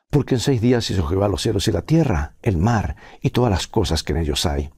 porque 0.10 0.36
en 0.36 0.40
seis 0.40 0.62
días 0.62 0.90
hizo 0.92 1.06
Jehová 1.08 1.28
los 1.28 1.42
cielos 1.42 1.68
y 1.68 1.74
la 1.74 1.82
tierra, 1.82 2.38
el 2.42 2.56
mar 2.56 2.96
y 3.22 3.32
todas 3.32 3.52
las 3.52 3.68
cosas 3.68 4.02
que 4.02 4.14
en 4.14 4.20
ellos 4.20 4.46
hay. 4.46 4.72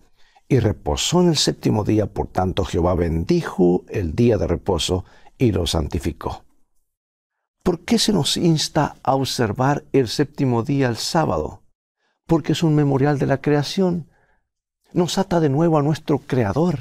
Y 0.51 0.59
reposó 0.59 1.21
en 1.21 1.29
el 1.29 1.37
séptimo 1.37 1.85
día, 1.85 2.07
por 2.07 2.27
tanto 2.27 2.65
Jehová 2.65 2.93
bendijo 2.93 3.85
el 3.87 4.17
día 4.17 4.37
de 4.37 4.47
reposo 4.47 5.05
y 5.37 5.53
lo 5.53 5.65
santificó. 5.65 6.43
¿Por 7.63 7.85
qué 7.85 7.97
se 7.97 8.11
nos 8.11 8.35
insta 8.35 8.97
a 9.01 9.15
observar 9.15 9.85
el 9.93 10.09
séptimo 10.09 10.63
día 10.63 10.89
el 10.89 10.97
sábado? 10.97 11.63
Porque 12.27 12.51
es 12.51 12.63
un 12.63 12.75
memorial 12.75 13.17
de 13.17 13.27
la 13.27 13.39
creación. 13.39 14.09
Nos 14.91 15.17
ata 15.17 15.39
de 15.39 15.47
nuevo 15.47 15.77
a 15.77 15.83
nuestro 15.83 16.19
Creador. 16.19 16.79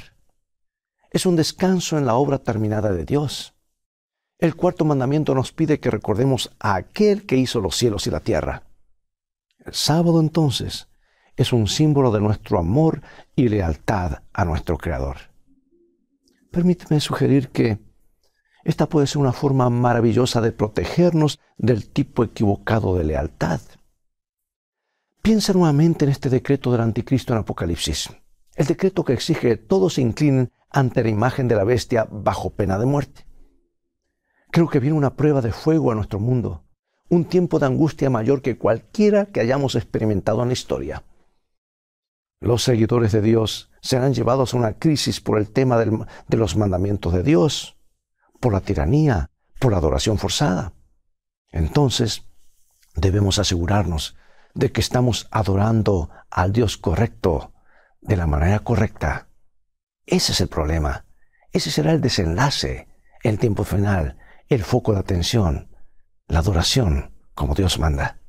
Es 1.09 1.25
un 1.25 1.37
descanso 1.37 1.97
en 1.97 2.05
la 2.05 2.15
obra 2.15 2.39
terminada 2.39 2.91
de 2.91 3.05
Dios. 3.05 3.53
El 4.37 4.57
cuarto 4.57 4.83
mandamiento 4.83 5.33
nos 5.33 5.53
pide 5.53 5.79
que 5.79 5.91
recordemos 5.91 6.51
a 6.59 6.75
aquel 6.75 7.25
que 7.25 7.37
hizo 7.37 7.61
los 7.61 7.77
cielos 7.77 8.05
y 8.05 8.09
la 8.09 8.19
tierra. 8.19 8.63
El 9.63 9.73
sábado 9.73 10.19
entonces 10.19 10.89
es 11.35 11.53
un 11.53 11.67
símbolo 11.67 12.11
de 12.11 12.19
nuestro 12.19 12.59
amor 12.59 13.01
y 13.35 13.49
lealtad 13.49 14.23
a 14.33 14.45
nuestro 14.45 14.77
Creador. 14.77 15.17
Permíteme 16.51 16.99
sugerir 16.99 17.49
que 17.49 17.79
esta 18.63 18.87
puede 18.87 19.07
ser 19.07 19.19
una 19.19 19.31
forma 19.31 19.69
maravillosa 19.69 20.41
de 20.41 20.51
protegernos 20.51 21.39
del 21.57 21.89
tipo 21.89 22.23
equivocado 22.23 22.95
de 22.95 23.03
lealtad. 23.03 23.61
Piensa 25.21 25.53
nuevamente 25.53 26.05
en 26.05 26.11
este 26.11 26.29
decreto 26.29 26.71
del 26.71 26.81
anticristo 26.81 27.33
en 27.33 27.39
Apocalipsis, 27.39 28.09
el 28.55 28.65
decreto 28.65 29.03
que 29.03 29.13
exige 29.13 29.49
que 29.49 29.57
todos 29.57 29.95
se 29.95 30.01
inclinen 30.01 30.51
ante 30.69 31.03
la 31.03 31.09
imagen 31.09 31.47
de 31.47 31.55
la 31.55 31.63
bestia 31.63 32.07
bajo 32.09 32.49
pena 32.51 32.77
de 32.77 32.85
muerte. 32.85 33.25
Creo 34.51 34.67
que 34.67 34.79
viene 34.79 34.97
una 34.97 35.15
prueba 35.15 35.41
de 35.41 35.51
fuego 35.51 35.91
a 35.91 35.95
nuestro 35.95 36.19
mundo, 36.19 36.65
un 37.09 37.25
tiempo 37.25 37.59
de 37.59 37.65
angustia 37.65 38.09
mayor 38.09 38.41
que 38.41 38.57
cualquiera 38.57 39.27
que 39.27 39.39
hayamos 39.39 39.75
experimentado 39.75 40.41
en 40.41 40.49
la 40.49 40.53
historia. 40.53 41.03
Los 42.41 42.63
seguidores 42.63 43.11
de 43.11 43.21
Dios 43.21 43.69
serán 43.81 44.15
llevados 44.15 44.53
a 44.53 44.57
una 44.57 44.73
crisis 44.73 45.21
por 45.21 45.37
el 45.37 45.51
tema 45.51 45.77
de 45.77 46.37
los 46.37 46.57
mandamientos 46.57 47.13
de 47.13 47.21
Dios, 47.21 47.77
por 48.39 48.51
la 48.51 48.61
tiranía, 48.61 49.29
por 49.59 49.71
la 49.71 49.77
adoración 49.77 50.17
forzada. 50.17 50.73
Entonces, 51.51 52.25
debemos 52.95 53.37
asegurarnos 53.37 54.17
de 54.55 54.71
que 54.71 54.81
estamos 54.81 55.27
adorando 55.29 56.09
al 56.31 56.51
Dios 56.51 56.77
correcto, 56.77 57.53
de 58.01 58.17
la 58.17 58.25
manera 58.25 58.59
correcta. 58.59 59.27
Ese 60.07 60.31
es 60.31 60.41
el 60.41 60.47
problema. 60.47 61.05
Ese 61.51 61.69
será 61.69 61.91
el 61.91 62.01
desenlace, 62.01 62.87
el 63.21 63.37
tiempo 63.37 63.63
final, 63.63 64.17
el 64.49 64.63
foco 64.63 64.93
de 64.93 64.99
atención, 64.99 65.69
la 66.27 66.39
adoración 66.39 67.13
como 67.35 67.53
Dios 67.53 67.77
manda. 67.77 68.20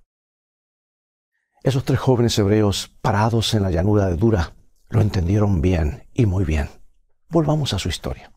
Esos 1.62 1.84
tres 1.84 2.00
jóvenes 2.00 2.36
hebreos 2.38 2.92
parados 3.02 3.54
en 3.54 3.62
la 3.62 3.70
llanura 3.70 4.06
de 4.06 4.16
Dura 4.16 4.56
lo 4.88 5.00
entendieron 5.00 5.60
bien 5.60 6.08
y 6.12 6.26
muy 6.26 6.44
bien. 6.44 6.68
Volvamos 7.28 7.72
a 7.72 7.78
su 7.78 7.88
historia. 7.88 8.32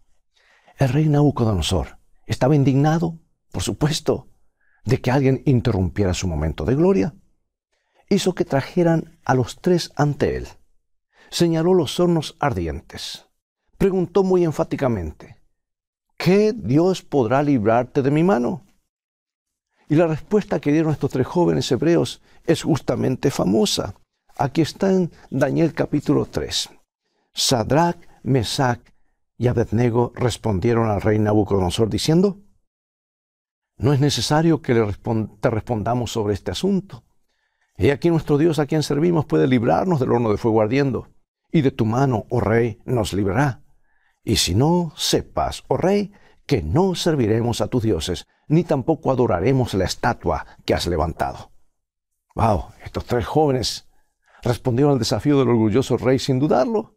El 0.78 0.90
rey 0.90 1.10
Nabucodonosor 1.10 1.98
estaba 2.28 2.56
indignado, 2.56 3.18
por 3.52 3.64
supuesto, 3.64 4.28
de 4.84 5.02
que 5.02 5.10
alguien 5.10 5.42
interrumpiera 5.46 6.14
su 6.14 6.28
momento 6.28 6.66
de 6.66 6.76
gloria. 6.76 7.16
Hizo 8.10 8.36
que 8.36 8.46
trajeran 8.46 9.18
a 9.26 9.34
los 9.34 9.60
tres 9.60 9.92
ante 9.96 10.38
él. 10.38 10.48
Señaló 11.32 11.74
los 11.74 12.00
hornos 12.00 12.38
ardientes. 12.40 13.26
Preguntó 13.80 14.24
muy 14.24 14.44
enfáticamente, 14.44 15.42
¿qué 16.16 16.54
Dios 16.54 17.02
podrá 17.02 17.42
librarte 17.42 18.04
de 18.04 18.12
mi 18.12 18.24
mano? 18.24 18.65
Y 19.88 19.96
la 19.96 20.08
respuesta 20.08 20.60
que 20.60 20.72
dieron 20.72 20.92
estos 20.92 21.12
tres 21.12 21.28
jóvenes 21.28 21.72
hebreos 21.72 22.22
es 22.46 22.64
justamente 22.64 23.30
famosa. 23.30 23.94
Aquí 24.38 24.62
está 24.62 24.92
en 24.92 25.12
Daniel 25.30 25.74
capítulo 25.74 26.26
3. 26.26 26.70
Sadrach, 27.34 27.98
Mesach 28.24 28.82
y 29.38 29.48
Abednego 29.48 30.12
respondieron 30.16 30.90
al 30.90 31.02
rey 31.02 31.20
Nabucodonosor 31.20 31.90
diciendo, 31.90 32.40
no 33.78 33.94
es 33.94 34.00
necesario 34.00 34.62
que 34.62 34.74
le 34.74 34.94
te 35.40 35.50
respondamos 35.50 36.12
sobre 36.12 36.34
este 36.34 36.52
asunto. 36.52 37.04
He 37.78 37.92
aquí 37.92 38.10
nuestro 38.10 38.38
Dios 38.38 38.58
a 38.58 38.66
quien 38.66 38.84
servimos 38.84 39.26
puede 39.26 39.48
librarnos 39.48 40.00
del 40.00 40.14
horno 40.14 40.32
de 40.32 40.38
fuego 40.38 40.62
ardiendo, 40.62 41.10
y 41.52 41.62
de 41.62 41.72
tu 41.72 41.86
mano, 41.86 42.26
oh 42.30 42.40
rey, 42.40 42.80
nos 42.86 43.14
librará. 43.14 43.64
Y 44.24 44.38
si 44.38 44.56
no, 44.56 44.94
sepas, 44.96 45.64
oh 45.68 45.78
rey, 45.78 46.14
que 46.46 46.62
no 46.64 46.96
serviremos 46.96 47.60
a 47.62 47.68
tus 47.68 47.84
dioses, 47.84 48.28
ni 48.48 48.64
tampoco 48.64 49.12
adoraremos 49.12 49.74
la 49.74 49.86
estatua 49.86 50.46
que 50.66 50.74
has 50.74 50.88
levantado. 50.88 51.52
Wow, 52.36 52.66
estos 52.84 53.06
tres 53.06 53.26
jóvenes 53.26 53.88
respondieron 54.44 54.94
al 54.94 55.00
desafío 55.00 55.40
del 55.40 55.50
orgulloso 55.50 55.98
rey 55.98 56.20
sin 56.20 56.40
dudarlo. 56.40 56.96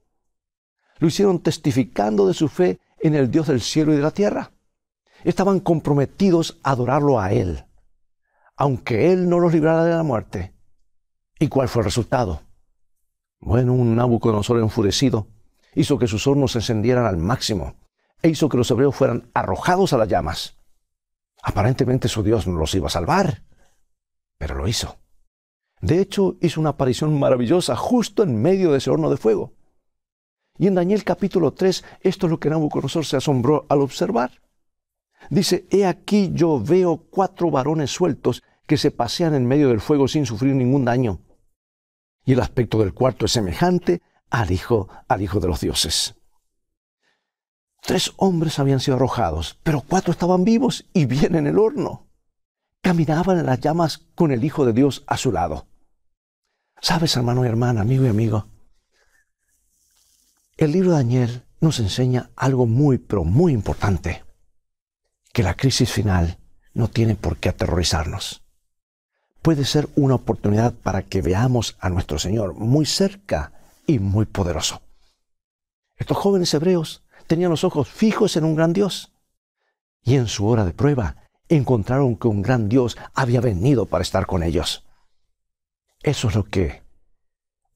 Lo 0.99 1.09
hicieron 1.09 1.41
testificando 1.41 2.27
de 2.27 2.35
su 2.35 2.49
fe 2.49 2.81
en 3.01 3.15
el 3.15 3.31
Dios 3.31 3.47
del 3.47 3.61
cielo 3.61 3.93
y 3.93 3.97
de 3.97 4.03
la 4.03 4.11
tierra. 4.11 4.53
Estaban 5.25 5.61
comprometidos 5.61 6.59
a 6.63 6.73
adorarlo 6.73 7.21
a 7.21 7.33
Él, 7.33 7.65
aunque 8.57 9.13
Él 9.13 9.29
no 9.29 9.39
los 9.39 9.53
librara 9.53 9.85
de 9.85 9.95
la 9.95 10.03
muerte. 10.03 10.55
¿Y 11.39 11.49
cuál 11.49 11.69
fue 11.69 11.81
el 11.81 11.87
resultado? 11.87 12.43
Bueno, 13.41 13.73
un 13.73 13.95
Nabucodonosor 13.95 14.59
enfurecido 14.59 15.29
hizo 15.75 15.99
que 15.99 16.09
sus 16.09 16.27
hornos 16.27 16.53
se 16.53 16.59
encendieran 16.59 17.07
al 17.07 17.17
máximo 17.17 17.77
e 18.21 18.29
hizo 18.29 18.49
que 18.49 18.57
los 18.57 18.71
hebreos 18.71 18.97
fueran 18.97 19.31
arrojados 19.35 19.93
a 19.93 19.99
las 19.99 20.09
llamas. 20.09 20.58
Aparentemente 21.43 22.09
su 22.09 22.23
Dios 22.23 22.47
no 22.47 22.59
los 22.59 22.75
iba 22.75 22.89
a 22.89 22.91
salvar, 22.91 23.43
pero 24.39 24.55
lo 24.55 24.69
hizo. 24.69 24.99
De 25.81 26.01
hecho, 26.01 26.37
hizo 26.41 26.61
una 26.61 26.71
aparición 26.71 27.19
maravillosa 27.19 27.77
justo 27.77 28.23
en 28.23 28.41
medio 28.41 28.73
de 28.73 28.79
ese 28.79 28.91
horno 28.91 29.11
de 29.11 29.17
fuego. 29.17 29.53
Y 30.59 30.67
en 30.67 30.75
Daniel 30.75 31.05
capítulo 31.05 31.53
3, 31.53 31.85
esto 32.01 32.27
es 32.27 32.31
lo 32.31 32.41
que 32.41 32.51
Nabucodonosor 32.51 33.05
se 33.05 33.17
asombró 33.17 33.65
al 33.69 33.81
observar. 33.81 34.43
Dice, 35.31 35.67
he 35.71 35.87
aquí 35.87 36.31
yo 36.33 36.61
veo 36.61 36.97
cuatro 37.11 37.51
varones 37.51 37.91
sueltos 37.91 38.43
que 38.67 38.77
se 38.77 38.91
pasean 38.91 39.35
en 39.35 39.47
medio 39.47 39.69
del 39.69 39.81
fuego 39.81 40.09
sin 40.09 40.27
sufrir 40.27 40.55
ningún 40.55 40.85
daño. 40.85 41.21
Y 42.25 42.33
el 42.33 42.41
aspecto 42.41 42.79
del 42.81 42.93
cuarto 42.93 43.27
es 43.27 43.33
semejante 43.33 44.03
al 44.31 44.51
hijo, 44.51 44.89
al 45.07 45.23
hijo 45.23 45.41
de 45.41 45.49
los 45.49 45.61
dioses. 45.61 46.18
Tres 47.81 48.13
hombres 48.17 48.59
habían 48.59 48.81
sido 48.81 48.97
arrojados, 48.97 49.59
pero 49.63 49.81
cuatro 49.81 50.13
estaban 50.13 50.45
vivos 50.45 50.85
y 50.93 51.07
bien 51.07 51.35
en 51.35 51.47
el 51.47 51.59
horno. 51.59 52.07
Caminaban 52.83 53.39
en 53.39 53.47
las 53.47 53.61
llamas 53.61 53.99
con 54.15 54.31
el 54.31 54.45
Hijo 54.45 54.67
de 54.67 54.73
Dios 54.73 55.05
a 55.07 55.17
su 55.17 55.33
lado. 55.33 55.67
Sabes, 56.81 57.17
hermano 57.17 57.45
y 57.45 57.49
hermana, 57.49 57.81
amigo 57.81 58.05
y 58.05 58.09
amigo, 58.09 58.47
el 60.57 60.73
libro 60.73 60.91
de 60.91 60.97
Daniel 60.97 61.45
nos 61.61 61.79
enseña 61.79 62.31
algo 62.37 62.67
muy, 62.67 62.99
pero 62.99 63.25
muy 63.25 63.53
importante, 63.53 64.25
que 65.33 65.43
la 65.43 65.55
crisis 65.55 65.93
final 65.93 66.39
no 66.75 66.89
tiene 66.89 67.15
por 67.15 67.37
qué 67.37 67.49
aterrorizarnos. 67.49 68.43
Puede 69.43 69.65
ser 69.65 69.89
una 69.95 70.17
oportunidad 70.17 70.75
para 70.75 71.03
que 71.03 71.23
veamos 71.23 71.77
a 71.81 71.91
nuestro 71.91 72.19
Señor 72.19 72.55
muy 72.55 72.87
cerca 72.87 73.53
y 73.87 73.99
muy 73.99 74.27
poderoso. 74.27 74.83
Estos 75.97 76.17
jóvenes 76.17 76.53
hebreos 76.55 77.05
tenían 77.29 77.51
los 77.51 77.63
ojos 77.63 77.89
fijos 77.89 78.37
en 78.37 78.45
un 78.45 78.57
gran 78.57 78.73
Dios 78.73 79.13
y 80.03 80.17
en 80.17 80.27
su 80.27 80.49
hora 80.49 80.65
de 80.65 80.73
prueba 80.73 81.29
encontraron 81.49 82.17
que 82.17 82.27
un 82.27 82.43
gran 82.43 82.69
Dios 82.69 82.97
había 83.15 83.41
venido 83.41 83.87
para 83.87 84.03
estar 84.03 84.27
con 84.27 84.43
ellos. 84.43 84.85
Eso 86.03 86.29
es 86.29 86.35
lo 86.35 86.45
que 86.45 86.83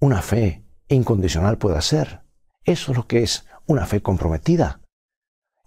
una 0.00 0.20
fe 0.22 0.64
incondicional 0.88 1.58
puede 1.58 1.78
hacer. 1.78 2.22
Eso 2.64 2.92
es 2.92 2.96
lo 2.96 3.06
que 3.06 3.22
es 3.22 3.46
una 3.66 3.86
fe 3.86 4.02
comprometida. 4.02 4.80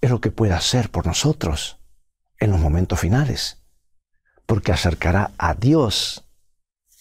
Es 0.01 0.09
lo 0.09 0.19
que 0.19 0.31
puede 0.31 0.53
hacer 0.53 0.91
por 0.91 1.05
nosotros 1.05 1.79
en 2.39 2.51
los 2.51 2.59
momentos 2.59 2.99
finales. 2.99 3.61
porque 4.45 4.71
acercará 4.71 5.31
a 5.39 5.55
Dios 5.55 6.29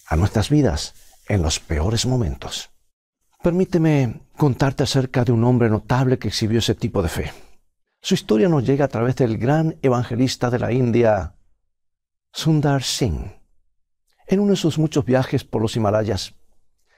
a 0.06 0.16
nuestras 0.16 0.48
vidas 0.48 0.94
en 1.28 1.42
los 1.42 1.60
peores 1.60 2.06
momentos. 2.06 2.70
Permíteme 3.44 4.22
contarte 4.38 4.84
acerca 4.84 5.22
de 5.22 5.30
un 5.30 5.44
hombre 5.44 5.68
notable 5.68 6.18
que 6.18 6.28
exhibió 6.28 6.60
ese 6.60 6.74
tipo 6.74 7.02
de 7.02 7.10
fe. 7.10 7.30
Su 8.00 8.14
historia 8.14 8.48
nos 8.48 8.64
llega 8.64 8.86
a 8.86 8.88
través 8.88 9.16
del 9.16 9.36
gran 9.36 9.76
evangelista 9.82 10.48
de 10.48 10.58
la 10.58 10.72
India, 10.72 11.36
Sundar 12.32 12.82
Singh. 12.82 13.38
En 14.28 14.40
uno 14.40 14.52
de 14.52 14.56
sus 14.56 14.78
muchos 14.78 15.04
viajes 15.04 15.44
por 15.44 15.60
los 15.60 15.76
Himalayas, 15.76 16.34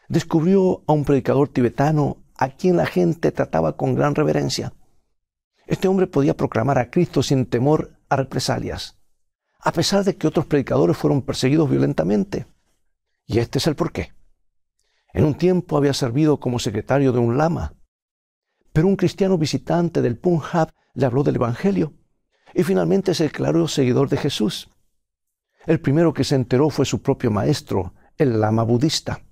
descubrió 0.08 0.84
a 0.86 0.92
un 0.92 1.04
predicador 1.04 1.48
tibetano 1.48 2.18
a 2.36 2.50
quien 2.50 2.76
la 2.76 2.86
gente 2.86 3.32
trataba 3.32 3.76
con 3.76 3.96
gran 3.96 4.14
reverencia. 4.14 4.72
Este 5.66 5.88
hombre 5.88 6.06
podía 6.06 6.36
proclamar 6.36 6.78
a 6.78 6.92
Cristo 6.92 7.24
sin 7.24 7.46
temor 7.46 7.98
a 8.08 8.14
represalias, 8.14 8.96
a 9.58 9.72
pesar 9.72 10.04
de 10.04 10.14
que 10.14 10.28
otros 10.28 10.46
predicadores 10.46 10.96
fueron 10.96 11.22
perseguidos 11.22 11.68
violentamente. 11.68 12.46
Y 13.26 13.40
este 13.40 13.58
es 13.58 13.66
el 13.66 13.74
porqué. 13.74 14.15
En 15.16 15.24
un 15.24 15.34
tiempo 15.34 15.78
había 15.78 15.94
servido 15.94 16.40
como 16.40 16.58
secretario 16.58 17.10
de 17.10 17.18
un 17.18 17.38
lama, 17.38 17.72
pero 18.74 18.86
un 18.86 18.96
cristiano 18.96 19.38
visitante 19.38 20.02
del 20.02 20.18
Punjab 20.18 20.74
le 20.92 21.06
habló 21.06 21.22
del 21.22 21.36
Evangelio 21.36 21.94
y 22.52 22.64
finalmente 22.64 23.14
se 23.14 23.24
declaró 23.24 23.66
seguidor 23.66 24.10
de 24.10 24.18
Jesús. 24.18 24.68
El 25.64 25.80
primero 25.80 26.12
que 26.12 26.22
se 26.22 26.34
enteró 26.34 26.68
fue 26.68 26.84
su 26.84 27.00
propio 27.00 27.30
maestro, 27.30 27.94
el 28.18 28.38
lama 28.42 28.62
budista. 28.62 29.22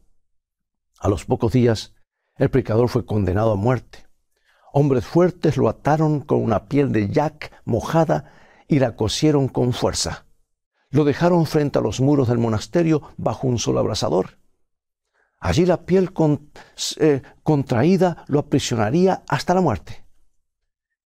A 1.01 1.11
los 1.11 1.27
pocos 1.27 1.53
días, 1.53 1.93
el 2.39 2.49
predicador 2.49 2.89
fue 2.89 3.05
condenado 3.05 3.53
a 3.53 3.57
muerte. 3.57 4.07
Hombres 4.73 5.05
fuertes 5.05 5.59
lo 5.59 5.69
ataron 5.69 6.23
con 6.23 6.43
una 6.43 6.65
piel 6.65 6.93
de 6.93 7.11
yak 7.11 7.53
mojada 7.67 8.33
y 8.69 8.79
la 8.79 8.97
cosieron 8.97 9.49
con 9.49 9.75
fuerza. 9.75 10.25
Lo 10.89 11.05
dejaron 11.05 11.45
frente 11.45 11.79
a 11.79 11.83
los 11.83 12.01
muros 12.01 12.29
del 12.29 12.39
monasterio 12.39 13.03
bajo 13.19 13.47
un 13.47 13.59
solo 13.59 13.81
abrasador. 13.81 14.39
Allí 15.45 15.67
la 15.67 15.85
piel 15.85 16.11
eh, 16.97 17.21
contraída 17.43 18.25
lo 18.29 18.39
aprisionaría 18.39 19.25
hasta 19.29 19.53
la 19.53 19.61
muerte. 19.61 20.07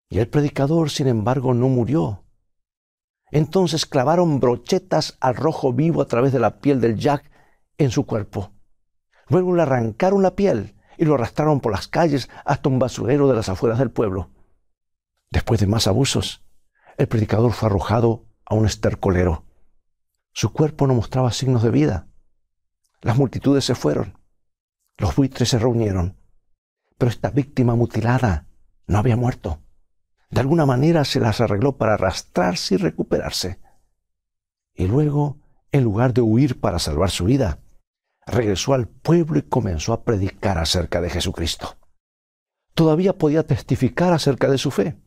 Y 0.09 0.21
el 0.21 0.28
predicador, 0.28 0.90
sin 0.90 1.09
embargo, 1.09 1.54
no 1.54 1.68
murió. 1.68 2.23
Entonces 3.33 3.85
clavaron 3.85 4.38
brochetas 4.38 5.18
al 5.18 5.35
rojo 5.35 5.73
vivo 5.73 6.00
a 6.00 6.07
través 6.07 6.33
de 6.33 6.38
la 6.38 6.61
piel 6.61 6.80
del 6.80 6.97
yak 6.97 7.28
en 7.78 7.90
su 7.90 8.07
cuerpo. 8.07 8.52
Luego 9.26 9.57
le 9.57 9.62
arrancaron 9.62 10.23
la 10.23 10.37
piel 10.37 10.76
y 10.97 11.04
lo 11.04 11.14
arrastraron 11.14 11.59
por 11.59 11.73
las 11.73 11.88
calles 11.88 12.30
hasta 12.45 12.68
un 12.68 12.78
basurero 12.78 13.26
de 13.26 13.35
las 13.35 13.49
afueras 13.49 13.80
del 13.80 13.90
pueblo. 13.90 14.30
Después 15.33 15.59
de 15.59 15.66
más 15.66 15.88
abusos, 15.88 16.45
el 16.97 17.09
predicador 17.09 17.54
fue 17.54 17.71
arrojado 17.71 18.26
a 18.45 18.54
un 18.54 18.66
estercolero. 18.66 19.47
Su 20.33 20.52
cuerpo 20.52 20.87
no 20.87 20.95
mostraba 20.95 21.33
signos 21.33 21.64
de 21.64 21.73
vida. 21.73 22.07
Las 23.00 23.18
multitudes 23.18 23.64
se 23.64 23.75
fueron. 23.75 24.18
Los 24.99 25.14
buitres 25.14 25.49
se 25.49 25.59
reunieron, 25.59 26.17
pero 26.99 27.09
esta 27.09 27.31
víctima 27.31 27.76
mutilada 27.76 28.49
no 28.88 28.99
había 28.99 29.17
muerto. 29.17 29.62
De 30.28 30.40
alguna 30.40 30.67
manera 30.67 31.05
se 31.05 31.21
las 31.21 31.40
arregló 31.40 31.78
para 31.78 31.95
arrastrarse 31.95 32.75
y 32.75 32.78
recuperarse. 32.78 33.61
Y 34.75 34.87
luego, 34.87 35.38
en 35.71 35.85
lugar 35.85 36.12
de 36.12 36.21
huir 36.21 36.61
para 36.61 36.81
salvar 36.81 37.11
su 37.11 37.25
vida, 37.25 37.61
regresó 38.26 38.75
al 38.75 38.88
pueblo 38.88 39.38
y 39.38 39.43
comenzó 39.43 39.93
a 39.93 40.05
predicar 40.05 40.59
acerca 40.59 41.00
de 41.00 41.11
Jesucristo. 41.11 41.78
Todavía 42.75 43.17
podía 43.17 43.47
testificar 43.47 44.12
acerca 44.12 44.49
de 44.49 44.59
su 44.59 44.71
fe. 44.71 45.00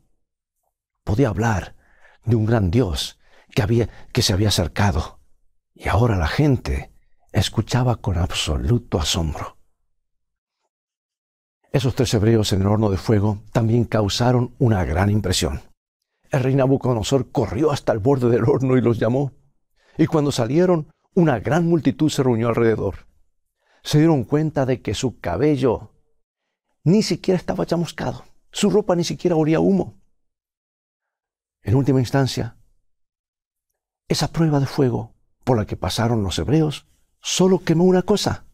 Podía 1.04 1.28
hablar 1.28 1.76
de 2.24 2.36
un 2.36 2.46
gran 2.46 2.70
Dios 2.70 3.18
que, 3.54 3.62
había, 3.62 3.88
que 4.12 4.22
se 4.22 4.32
había 4.32 4.48
acercado. 4.48 5.20
Y 5.74 5.88
ahora 5.88 6.16
la 6.16 6.28
gente 6.28 6.92
escuchaba 7.32 7.96
con 7.96 8.18
absoluto 8.18 8.98
asombro. 8.98 9.61
Esos 11.72 11.94
tres 11.94 12.12
hebreos 12.12 12.52
en 12.52 12.60
el 12.60 12.66
horno 12.66 12.90
de 12.90 12.98
fuego 12.98 13.38
también 13.50 13.84
causaron 13.84 14.54
una 14.58 14.84
gran 14.84 15.08
impresión. 15.08 15.62
El 16.30 16.42
rey 16.42 16.54
Nabucodonosor 16.54 17.30
corrió 17.30 17.70
hasta 17.70 17.92
el 17.92 17.98
borde 17.98 18.28
del 18.28 18.44
horno 18.44 18.76
y 18.76 18.82
los 18.82 18.98
llamó. 18.98 19.32
Y 19.96 20.06
cuando 20.06 20.32
salieron, 20.32 20.92
una 21.14 21.40
gran 21.40 21.66
multitud 21.66 22.10
se 22.10 22.22
reunió 22.22 22.48
alrededor. 22.48 23.06
Se 23.82 23.98
dieron 23.98 24.24
cuenta 24.24 24.66
de 24.66 24.82
que 24.82 24.92
su 24.92 25.18
cabello 25.18 25.92
ni 26.84 27.02
siquiera 27.02 27.38
estaba 27.38 27.64
chamuscado. 27.64 28.24
Su 28.50 28.68
ropa 28.68 28.94
ni 28.94 29.04
siquiera 29.04 29.36
olía 29.36 29.58
humo. 29.58 29.98
En 31.62 31.74
última 31.74 32.00
instancia, 32.00 32.58
esa 34.08 34.28
prueba 34.30 34.60
de 34.60 34.66
fuego 34.66 35.14
por 35.42 35.56
la 35.56 35.64
que 35.64 35.76
pasaron 35.76 36.22
los 36.22 36.38
hebreos 36.38 36.86
solo 37.22 37.60
quemó 37.60 37.84
una 37.84 38.02
cosa, 38.02 38.44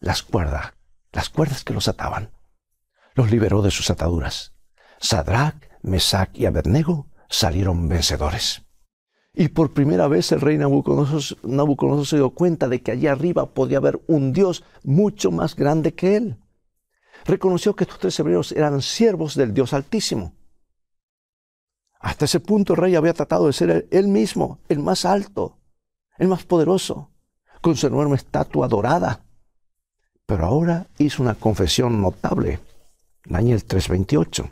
las 0.00 0.24
cuerdas, 0.24 0.72
las 1.12 1.28
cuerdas 1.28 1.62
que 1.62 1.72
los 1.72 1.86
ataban 1.86 2.36
los 3.18 3.32
liberó 3.32 3.62
de 3.62 3.72
sus 3.72 3.90
ataduras. 3.90 4.54
Sadrach, 5.00 5.56
Mesach 5.82 6.30
y 6.34 6.46
Abednego 6.46 7.08
salieron 7.28 7.88
vencedores. 7.88 8.62
Y 9.34 9.48
por 9.48 9.74
primera 9.74 10.06
vez 10.06 10.30
el 10.30 10.40
rey 10.40 10.56
Nabucodonosor, 10.56 12.06
se 12.06 12.16
dio 12.16 12.30
cuenta 12.30 12.68
de 12.68 12.80
que 12.80 12.92
allí 12.92 13.08
arriba 13.08 13.52
podía 13.54 13.78
haber 13.78 14.00
un 14.06 14.32
Dios 14.32 14.62
mucho 14.84 15.32
más 15.32 15.56
grande 15.56 15.94
que 15.94 16.14
él. 16.14 16.38
Reconoció 17.24 17.74
que 17.74 17.82
estos 17.82 17.98
tres 17.98 18.20
hebreos 18.20 18.52
eran 18.52 18.80
siervos 18.82 19.34
del 19.34 19.52
Dios 19.52 19.72
Altísimo. 19.72 20.36
Hasta 21.98 22.26
ese 22.26 22.38
punto 22.38 22.74
el 22.74 22.78
rey 22.78 22.94
había 22.94 23.14
tratado 23.14 23.48
de 23.48 23.52
ser 23.52 23.88
él 23.90 24.06
mismo, 24.06 24.60
el 24.68 24.78
más 24.78 25.04
alto, 25.04 25.58
el 26.18 26.28
más 26.28 26.44
poderoso, 26.44 27.10
con 27.60 27.74
su 27.74 27.88
enorme 27.88 28.14
estatua 28.14 28.68
dorada. 28.68 29.24
Pero 30.24 30.44
ahora 30.44 30.86
hizo 30.98 31.20
una 31.20 31.34
confesión 31.34 32.00
notable. 32.00 32.60
Daniel 33.28 33.64
3:28. 33.64 34.50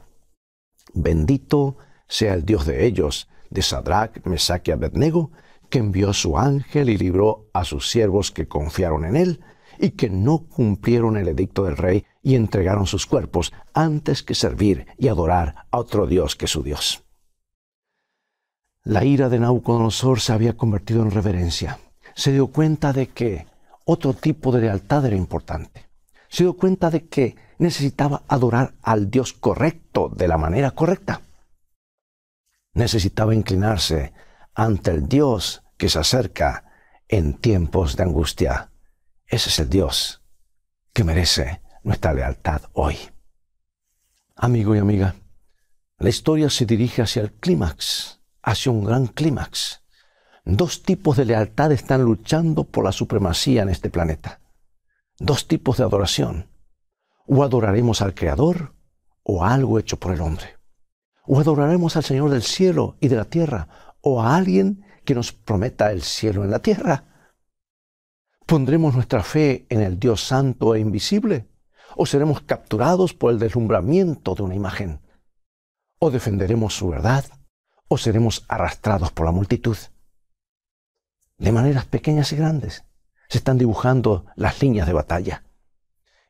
Bendito 0.94 1.78
sea 2.08 2.34
el 2.34 2.44
Dios 2.44 2.66
de 2.66 2.86
ellos, 2.86 3.28
de 3.50 3.62
Sadrach, 3.62 4.24
Mesach 4.24 4.68
y 4.68 4.70
Abednego, 4.70 5.32
que 5.70 5.78
envió 5.78 6.12
su 6.12 6.38
ángel 6.38 6.90
y 6.90 6.96
libró 6.96 7.48
a 7.52 7.64
sus 7.64 7.90
siervos 7.90 8.30
que 8.30 8.46
confiaron 8.46 9.04
en 9.04 9.16
él 9.16 9.40
y 9.78 9.90
que 9.90 10.10
no 10.10 10.46
cumplieron 10.46 11.16
el 11.16 11.28
edicto 11.28 11.64
del 11.64 11.76
rey 11.76 12.04
y 12.22 12.34
entregaron 12.34 12.86
sus 12.86 13.06
cuerpos 13.06 13.52
antes 13.74 14.22
que 14.22 14.34
servir 14.34 14.86
y 14.98 15.08
adorar 15.08 15.66
a 15.70 15.78
otro 15.78 16.06
Dios 16.06 16.36
que 16.36 16.46
su 16.46 16.62
Dios. 16.62 17.04
La 18.84 19.04
ira 19.04 19.28
de 19.28 19.40
Nabucodonosor 19.40 20.20
se 20.20 20.32
había 20.32 20.56
convertido 20.56 21.02
en 21.02 21.10
reverencia. 21.10 21.80
Se 22.14 22.32
dio 22.32 22.46
cuenta 22.48 22.92
de 22.92 23.08
que 23.08 23.46
otro 23.84 24.14
tipo 24.14 24.52
de 24.52 24.60
lealtad 24.60 25.04
era 25.04 25.16
importante. 25.16 25.88
Se 26.28 26.44
dio 26.44 26.56
cuenta 26.56 26.90
de 26.90 27.06
que 27.08 27.36
necesitaba 27.58 28.22
adorar 28.28 28.74
al 28.82 29.10
Dios 29.10 29.32
correcto 29.32 30.10
de 30.14 30.28
la 30.28 30.38
manera 30.38 30.72
correcta. 30.72 31.22
Necesitaba 32.74 33.34
inclinarse 33.34 34.12
ante 34.54 34.90
el 34.90 35.08
Dios 35.08 35.62
que 35.76 35.88
se 35.88 35.98
acerca 35.98 36.64
en 37.08 37.34
tiempos 37.34 37.96
de 37.96 38.02
angustia. 38.02 38.70
Ese 39.26 39.48
es 39.48 39.58
el 39.58 39.70
Dios 39.70 40.22
que 40.92 41.04
merece 41.04 41.62
nuestra 41.82 42.12
lealtad 42.12 42.62
hoy. 42.72 42.96
Amigo 44.34 44.74
y 44.74 44.78
amiga, 44.78 45.14
la 45.98 46.08
historia 46.08 46.50
se 46.50 46.66
dirige 46.66 47.02
hacia 47.02 47.22
el 47.22 47.32
clímax, 47.32 48.20
hacia 48.42 48.72
un 48.72 48.84
gran 48.84 49.06
clímax. 49.06 49.82
Dos 50.44 50.82
tipos 50.82 51.16
de 51.16 51.24
lealtad 51.24 51.72
están 51.72 52.02
luchando 52.02 52.64
por 52.64 52.84
la 52.84 52.92
supremacía 52.92 53.62
en 53.62 53.70
este 53.70 53.90
planeta. 53.90 54.40
Dos 55.18 55.48
tipos 55.48 55.78
de 55.78 55.84
adoración 55.84 56.48
o 57.26 57.42
adoraremos 57.42 58.02
al 58.02 58.14
Creador 58.14 58.74
o 59.22 59.44
a 59.44 59.52
algo 59.52 59.78
hecho 59.78 59.98
por 59.98 60.12
el 60.12 60.20
hombre. 60.20 60.56
O 61.24 61.40
adoraremos 61.40 61.96
al 61.96 62.04
Señor 62.04 62.30
del 62.30 62.42
cielo 62.42 62.96
y 63.00 63.08
de 63.08 63.16
la 63.16 63.24
tierra 63.24 63.96
o 64.00 64.22
a 64.22 64.36
alguien 64.36 64.84
que 65.04 65.14
nos 65.14 65.32
prometa 65.32 65.90
el 65.90 66.02
cielo 66.02 66.44
en 66.44 66.50
la 66.50 66.60
tierra. 66.60 67.32
¿Pondremos 68.46 68.94
nuestra 68.94 69.22
fe 69.22 69.66
en 69.68 69.80
el 69.80 69.98
Dios 69.98 70.22
santo 70.22 70.74
e 70.74 70.80
invisible? 70.80 71.48
¿O 71.96 72.06
seremos 72.06 72.42
capturados 72.42 73.14
por 73.14 73.32
el 73.32 73.38
deslumbramiento 73.38 74.34
de 74.34 74.42
una 74.42 74.54
imagen? 74.54 75.00
¿O 75.98 76.10
defenderemos 76.10 76.76
su 76.76 76.88
verdad? 76.88 77.24
¿O 77.88 77.98
seremos 77.98 78.44
arrastrados 78.48 79.10
por 79.10 79.26
la 79.26 79.32
multitud? 79.32 79.76
De 81.38 81.52
maneras 81.52 81.86
pequeñas 81.86 82.32
y 82.32 82.36
grandes 82.36 82.84
se 83.28 83.38
están 83.38 83.58
dibujando 83.58 84.26
las 84.36 84.62
líneas 84.62 84.86
de 84.86 84.92
batalla. 84.92 85.45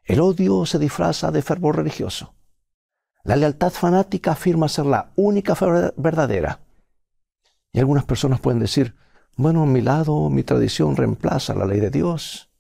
El 0.06 0.20
odio 0.20 0.64
se 0.66 0.78
disfraza 0.78 1.32
de 1.32 1.42
fervor 1.42 1.76
religioso. 1.76 2.34
La 3.24 3.34
lealtad 3.34 3.72
fanática 3.72 4.32
afirma 4.32 4.68
ser 4.68 4.86
la 4.86 5.10
única 5.16 5.54
verdadera. 5.96 6.60
Y 7.72 7.80
algunas 7.80 8.04
personas 8.04 8.38
pueden 8.38 8.60
decir, 8.60 8.94
bueno, 9.36 9.64
a 9.64 9.66
mi 9.66 9.80
lado 9.80 10.30
mi 10.30 10.44
tradición 10.44 10.94
reemplaza 10.94 11.54
la 11.54 11.66
ley 11.66 11.80
de 11.80 11.90
Dios. 11.90 12.52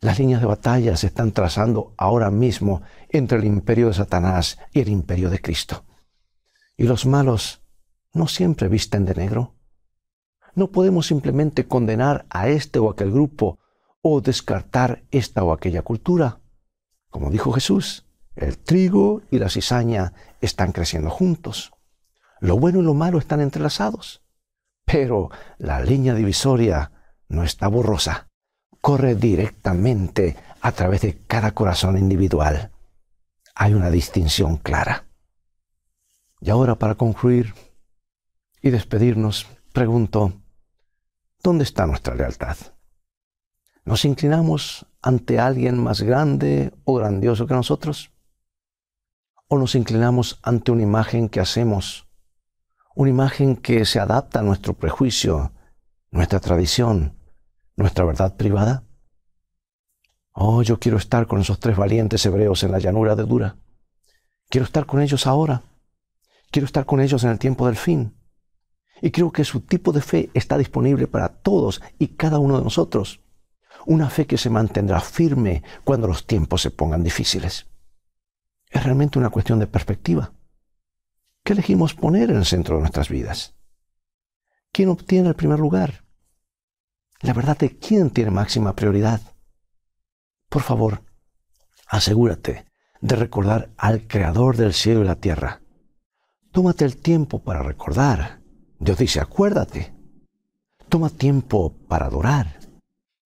Las 0.00 0.18
líneas 0.18 0.40
de 0.40 0.46
batalla 0.46 0.96
se 0.96 1.08
están 1.08 1.32
trazando 1.32 1.94
ahora 1.98 2.30
mismo 2.30 2.80
entre 3.10 3.36
el 3.36 3.44
imperio 3.44 3.88
de 3.88 3.94
Satanás 3.94 4.58
y 4.72 4.80
el 4.80 4.88
imperio 4.88 5.28
de 5.28 5.42
Cristo. 5.42 5.84
Y 6.78 6.84
los 6.84 7.04
malos 7.04 7.62
no 8.14 8.26
siempre 8.26 8.68
visten 8.68 9.04
de 9.04 9.14
negro. 9.14 9.54
No 10.54 10.70
podemos 10.70 11.06
simplemente 11.06 11.68
condenar 11.68 12.24
a 12.30 12.48
este 12.48 12.78
o 12.78 12.88
aquel 12.88 13.12
grupo 13.12 13.58
o 14.08 14.20
descartar 14.20 15.02
esta 15.10 15.42
o 15.42 15.52
aquella 15.52 15.82
cultura. 15.82 16.38
Como 17.10 17.28
dijo 17.28 17.50
Jesús, 17.50 18.06
el 18.36 18.56
trigo 18.56 19.22
y 19.32 19.40
la 19.40 19.48
cizaña 19.48 20.12
están 20.40 20.70
creciendo 20.70 21.10
juntos. 21.10 21.72
Lo 22.38 22.56
bueno 22.56 22.78
y 22.78 22.84
lo 22.84 22.94
malo 22.94 23.18
están 23.18 23.40
entrelazados. 23.40 24.22
Pero 24.84 25.30
la 25.58 25.80
línea 25.80 26.14
divisoria 26.14 26.92
no 27.28 27.42
está 27.42 27.66
borrosa. 27.66 28.28
Corre 28.80 29.16
directamente 29.16 30.36
a 30.60 30.70
través 30.70 31.00
de 31.00 31.18
cada 31.26 31.50
corazón 31.50 31.98
individual. 31.98 32.70
Hay 33.56 33.74
una 33.74 33.90
distinción 33.90 34.56
clara. 34.56 35.08
Y 36.40 36.50
ahora 36.50 36.76
para 36.76 36.94
concluir 36.94 37.54
y 38.62 38.70
despedirnos, 38.70 39.48
pregunto, 39.72 40.32
¿dónde 41.42 41.64
está 41.64 41.86
nuestra 41.86 42.14
lealtad? 42.14 42.56
¿Nos 43.86 44.04
inclinamos 44.04 44.84
ante 45.00 45.38
alguien 45.38 45.82
más 45.82 46.02
grande 46.02 46.74
o 46.84 46.96
grandioso 46.96 47.46
que 47.46 47.54
nosotros? 47.54 48.12
¿O 49.48 49.56
nos 49.58 49.74
inclinamos 49.74 50.38
ante 50.42 50.72
una 50.72 50.82
imagen 50.82 51.30
que 51.30 51.40
hacemos, 51.40 52.06
una 52.94 53.08
imagen 53.08 53.56
que 53.56 53.86
se 53.86 53.98
adapta 53.98 54.40
a 54.40 54.42
nuestro 54.42 54.74
prejuicio, 54.74 55.54
nuestra 56.10 56.40
tradición, 56.40 57.18
nuestra 57.76 58.04
verdad 58.04 58.36
privada? 58.36 58.84
Oh, 60.32 60.60
yo 60.60 60.78
quiero 60.78 60.98
estar 60.98 61.26
con 61.26 61.40
esos 61.40 61.58
tres 61.58 61.78
valientes 61.78 62.26
hebreos 62.26 62.62
en 62.62 62.72
la 62.72 62.78
llanura 62.78 63.16
de 63.16 63.24
Dura. 63.24 63.56
Quiero 64.50 64.66
estar 64.66 64.84
con 64.84 65.00
ellos 65.00 65.26
ahora 65.26 65.62
Quiero 66.50 66.66
estar 66.66 66.86
con 66.86 67.00
ellos 67.00 67.24
en 67.24 67.30
el 67.30 67.38
tiempo 67.38 67.66
del 67.66 67.76
fin. 67.76 68.14
Y 69.02 69.10
creo 69.10 69.30
que 69.30 69.44
su 69.44 69.60
tipo 69.60 69.92
de 69.92 70.00
fe 70.00 70.30
está 70.32 70.56
disponible 70.56 71.06
para 71.06 71.28
todos 71.28 71.82
y 71.98 72.08
cada 72.16 72.38
uno 72.38 72.56
de 72.56 72.64
nosotros. 72.64 73.20
Una 73.86 74.10
fe 74.10 74.26
que 74.26 74.36
se 74.36 74.50
mantendrá 74.50 75.00
firme 75.00 75.62
cuando 75.84 76.06
los 76.06 76.26
tiempos 76.26 76.62
se 76.62 76.70
pongan 76.70 77.02
difíciles. 77.02 77.66
Es 78.68 78.84
realmente 78.84 79.18
una 79.18 79.30
cuestión 79.30 79.58
de 79.58 79.66
perspectiva. 79.66 80.32
¿Qué 81.42 81.52
elegimos 81.52 81.94
poner 81.94 82.30
en 82.30 82.36
el 82.36 82.44
centro 82.44 82.76
de 82.76 82.80
nuestras 82.82 83.08
vidas? 83.08 83.54
¿Quién 84.72 84.88
obtiene 84.88 85.28
el 85.28 85.36
primer 85.36 85.58
lugar? 85.58 86.04
La 87.20 87.32
verdad 87.32 87.56
de 87.56 87.78
quién 87.78 88.10
tiene 88.10 88.30
máxima 88.30 88.74
prioridad. 88.74 89.20
Por 90.48 90.62
favor, 90.62 91.02
asegúrate 91.86 92.66
de 93.00 93.16
recordar 93.16 93.70
al 93.78 94.06
Creador 94.06 94.56
del 94.56 94.74
cielo 94.74 95.02
y 95.02 95.04
la 95.04 95.16
tierra 95.16 95.62
Tómate 96.56 96.86
el 96.86 96.96
tiempo 96.96 97.40
para 97.40 97.62
recordar. 97.62 98.40
Dios 98.78 98.96
dice, 98.96 99.20
acuérdate. 99.20 99.92
Toma 100.88 101.10
tiempo 101.10 101.74
para 101.86 102.06
adorar. 102.06 102.55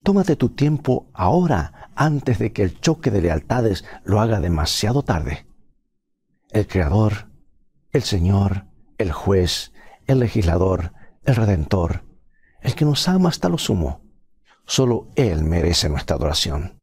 Tómate 0.02 0.34
tu 0.34 0.48
tiempo 0.48 1.10
ahora, 1.12 1.90
antes 1.94 2.38
de 2.38 2.52
que 2.52 2.62
el 2.62 2.80
choque 2.80 3.10
de 3.10 3.20
lealtades 3.20 3.84
lo 4.04 4.20
haga 4.20 4.40
demasiado 4.40 5.02
tarde. 5.02 5.46
El 6.50 6.66
Creador, 6.66 7.28
el 7.92 8.02
Señor, 8.02 8.64
el 8.96 9.12
Juez, 9.12 9.72
el 10.06 10.20
Legislador, 10.20 10.94
el 11.24 11.36
Redentor, 11.36 12.04
el 12.62 12.74
que 12.74 12.86
nos 12.86 13.08
ama 13.08 13.28
hasta 13.28 13.50
lo 13.50 13.58
sumo, 13.58 14.00
solo 14.64 15.08
Él 15.16 15.44
merece 15.44 15.90
nuestra 15.90 16.16
adoración. 16.16 16.80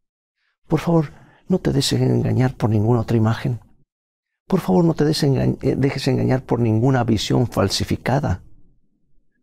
Por 0.67 0.79
favor, 0.79 1.11
no 1.47 1.57
te 1.57 1.73
dejes 1.73 1.99
engañar 1.99 2.55
por 2.55 2.69
ninguna 2.69 3.01
otra 3.01 3.17
imagen. 3.17 3.61
Por 4.45 4.59
favor, 4.59 4.85
no 4.85 4.93
te 4.93 5.05
eh, 5.05 5.75
dejes 5.75 6.07
engañar 6.07 6.43
por 6.43 6.59
ninguna 6.59 7.03
visión 7.03 7.47
falsificada. 7.47 8.43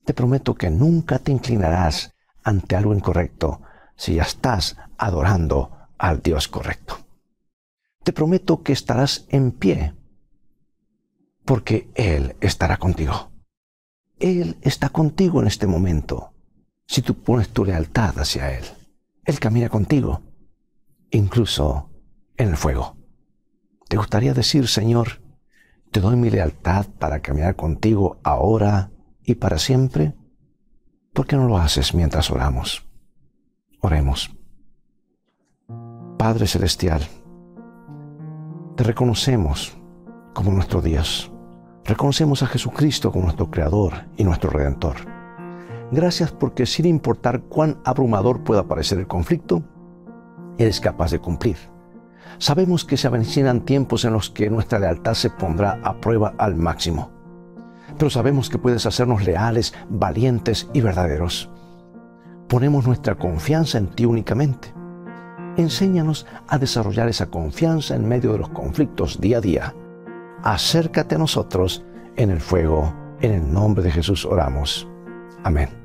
Te 0.04 0.14
prometo 0.14 0.54
que 0.54 0.70
nunca 0.70 1.18
te 1.18 1.32
inclinarás 1.32 2.13
ante 2.44 2.76
algo 2.76 2.94
incorrecto 2.94 3.62
si 3.96 4.14
ya 4.14 4.22
estás 4.22 4.76
adorando 4.98 5.88
al 5.98 6.22
Dios 6.22 6.48
correcto. 6.48 6.98
Te 8.02 8.12
prometo 8.12 8.62
que 8.62 8.72
estarás 8.72 9.26
en 9.30 9.50
pie 9.50 9.94
porque 11.44 11.90
Él 11.94 12.36
estará 12.40 12.76
contigo. 12.76 13.30
Él 14.18 14.56
está 14.62 14.90
contigo 14.90 15.40
en 15.40 15.46
este 15.46 15.66
momento. 15.66 16.32
Si 16.86 17.02
tú 17.02 17.14
pones 17.14 17.48
tu 17.48 17.64
lealtad 17.64 18.18
hacia 18.18 18.56
Él, 18.56 18.64
Él 19.24 19.40
camina 19.40 19.68
contigo, 19.68 20.22
incluso 21.10 21.90
en 22.36 22.48
el 22.50 22.56
fuego. 22.56 22.96
¿Te 23.88 23.96
gustaría 23.96 24.34
decir, 24.34 24.68
Señor, 24.68 25.22
te 25.90 26.00
doy 26.00 26.16
mi 26.16 26.30
lealtad 26.30 26.86
para 26.98 27.20
caminar 27.20 27.56
contigo 27.56 28.18
ahora 28.22 28.90
y 29.22 29.36
para 29.36 29.58
siempre? 29.58 30.14
¿Por 31.14 31.26
qué 31.26 31.36
no 31.36 31.48
lo 31.48 31.56
haces 31.56 31.94
mientras 31.94 32.30
oramos? 32.30 32.86
Oremos. 33.80 34.36
Padre 36.18 36.46
Celestial, 36.46 37.02
te 38.76 38.84
reconocemos 38.84 39.74
como 40.34 40.52
nuestro 40.52 40.82
Dios. 40.82 41.32
Reconocemos 41.84 42.42
a 42.42 42.46
Jesucristo 42.46 43.10
como 43.10 43.24
nuestro 43.24 43.50
Creador 43.50 43.94
y 44.16 44.24
nuestro 44.24 44.50
Redentor. 44.50 44.96
Gracias 45.90 46.32
porque 46.32 46.66
sin 46.66 46.84
importar 46.84 47.42
cuán 47.44 47.80
abrumador 47.84 48.44
pueda 48.44 48.66
parecer 48.66 48.98
el 48.98 49.06
conflicto, 49.06 49.62
eres 50.58 50.80
capaz 50.80 51.10
de 51.12 51.20
cumplir 51.20 51.56
Sabemos 52.38 52.84
que 52.84 52.96
se 52.96 53.06
avecinan 53.06 53.64
tiempos 53.64 54.04
en 54.04 54.12
los 54.12 54.30
que 54.30 54.50
nuestra 54.50 54.78
lealtad 54.78 55.14
se 55.14 55.30
pondrá 55.30 55.80
a 55.82 55.94
prueba 56.00 56.34
al 56.38 56.56
máximo. 56.56 57.13
Pero 57.98 58.10
sabemos 58.10 58.48
que 58.48 58.58
puedes 58.58 58.86
hacernos 58.86 59.24
leales, 59.24 59.74
valientes 59.88 60.68
y 60.72 60.80
verdaderos. 60.80 61.50
Ponemos 62.48 62.86
nuestra 62.86 63.14
confianza 63.16 63.78
en 63.78 63.88
ti 63.88 64.04
únicamente. 64.04 64.72
Enséñanos 65.56 66.26
a 66.48 66.58
desarrollar 66.58 67.08
esa 67.08 67.26
confianza 67.26 67.94
en 67.94 68.08
medio 68.08 68.32
de 68.32 68.38
los 68.38 68.48
conflictos 68.50 69.20
día 69.20 69.38
a 69.38 69.40
día. 69.40 69.74
Acércate 70.42 71.14
a 71.14 71.18
nosotros 71.18 71.84
en 72.16 72.30
el 72.30 72.40
fuego. 72.40 72.92
En 73.20 73.32
el 73.32 73.52
nombre 73.52 73.82
de 73.82 73.90
Jesús 73.90 74.24
oramos. 74.24 74.88
Amén. 75.44 75.83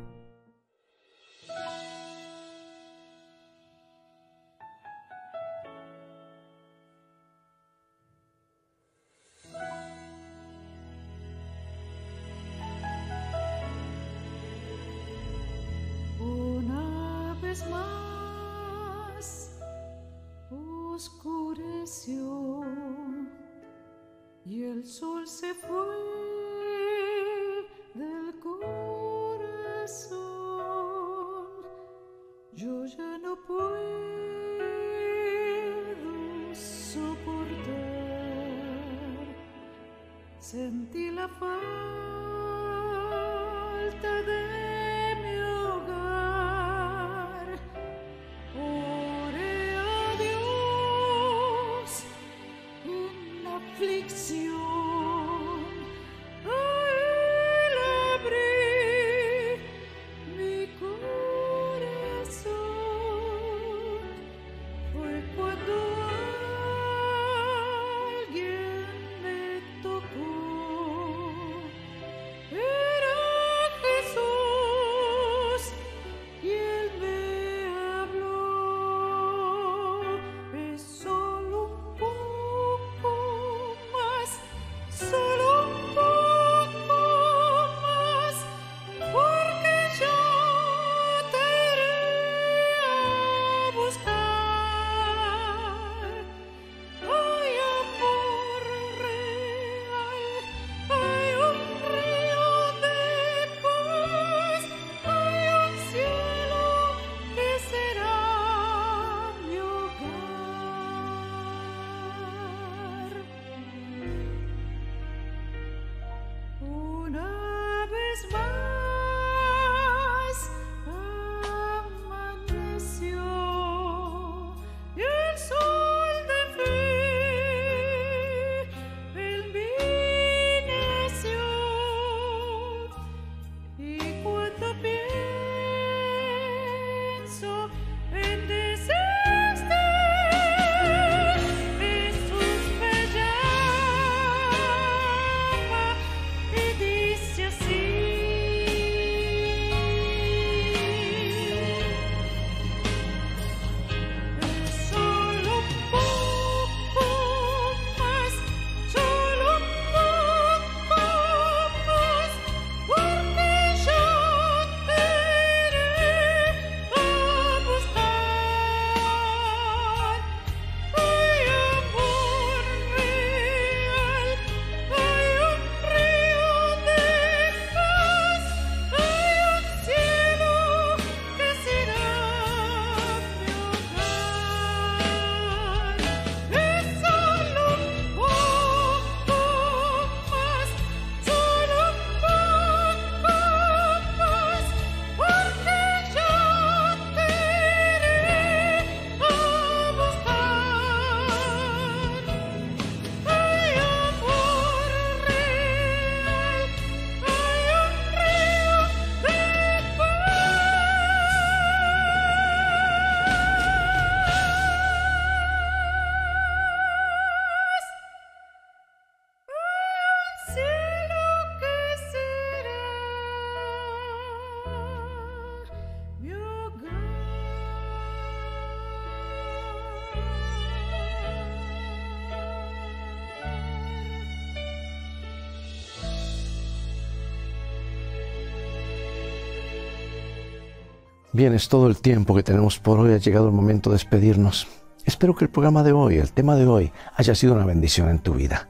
Bien, 241.39 241.54
es 241.54 241.69
todo 241.69 241.88
el 241.88 241.95
tiempo 241.95 242.36
que 242.36 242.43
tenemos 242.43 242.80
por 242.80 242.99
hoy. 242.99 243.13
Ha 243.13 243.17
llegado 243.17 243.47
el 243.47 243.54
momento 243.54 243.91
de 243.91 243.93
despedirnos. 243.93 244.67
Espero 245.06 245.34
que 245.34 245.45
el 245.45 245.49
programa 245.49 245.84
de 245.84 245.93
hoy, 245.93 246.17
el 246.17 246.34
tema 246.34 246.58
de 246.58 246.67
hoy, 246.67 246.91
haya 247.15 247.34
sido 247.34 247.54
una 247.54 247.63
bendición 247.63 248.10
en 248.10 248.19
tu 248.19 248.34
vida. 248.34 248.67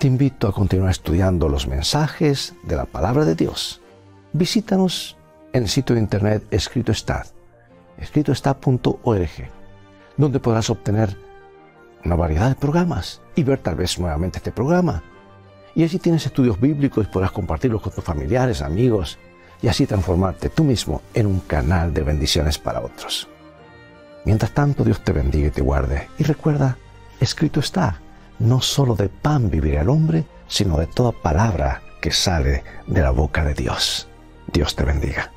Te 0.00 0.08
invito 0.08 0.48
a 0.48 0.52
continuar 0.52 0.90
estudiando 0.90 1.48
los 1.48 1.68
mensajes 1.68 2.54
de 2.64 2.74
la 2.74 2.84
palabra 2.84 3.24
de 3.24 3.36
Dios. 3.36 3.80
Visítanos 4.32 5.16
en 5.52 5.62
el 5.62 5.68
sitio 5.68 5.94
de 5.94 6.00
internet 6.00 6.44
Escrito 6.50 6.90
Está, 6.90 7.26
donde 10.16 10.40
podrás 10.40 10.68
obtener 10.68 11.16
una 12.04 12.16
variedad 12.16 12.48
de 12.48 12.56
programas 12.56 13.22
y 13.36 13.44
ver 13.44 13.60
tal 13.60 13.76
vez 13.76 14.00
nuevamente 14.00 14.38
este 14.38 14.50
programa. 14.50 15.04
Y 15.76 15.84
allí 15.84 16.00
tienes 16.00 16.26
estudios 16.26 16.60
bíblicos 16.60 17.06
y 17.06 17.12
podrás 17.12 17.30
compartirlos 17.30 17.82
con 17.82 17.92
tus 17.92 18.02
familiares, 18.02 18.62
amigos, 18.62 19.16
y 19.62 19.68
así 19.68 19.86
transformarte 19.86 20.48
tú 20.48 20.64
mismo 20.64 21.02
en 21.14 21.26
un 21.26 21.40
canal 21.40 21.94
de 21.94 22.02
bendiciones 22.02 22.58
para 22.58 22.80
otros. 22.80 23.28
Mientras 24.24 24.52
tanto, 24.52 24.84
Dios 24.84 25.02
te 25.02 25.12
bendiga 25.12 25.48
y 25.48 25.52
te 25.52 25.62
guarde. 25.62 26.08
Y 26.18 26.24
recuerda, 26.24 26.76
escrito 27.20 27.60
está, 27.60 28.00
no 28.38 28.60
solo 28.60 28.94
de 28.94 29.08
pan 29.08 29.50
vivirá 29.50 29.82
el 29.82 29.88
hombre, 29.88 30.24
sino 30.48 30.78
de 30.78 30.86
toda 30.86 31.12
palabra 31.12 31.82
que 32.00 32.10
sale 32.10 32.64
de 32.86 33.00
la 33.00 33.10
boca 33.10 33.44
de 33.44 33.54
Dios. 33.54 34.08
Dios 34.52 34.74
te 34.74 34.84
bendiga. 34.84 35.30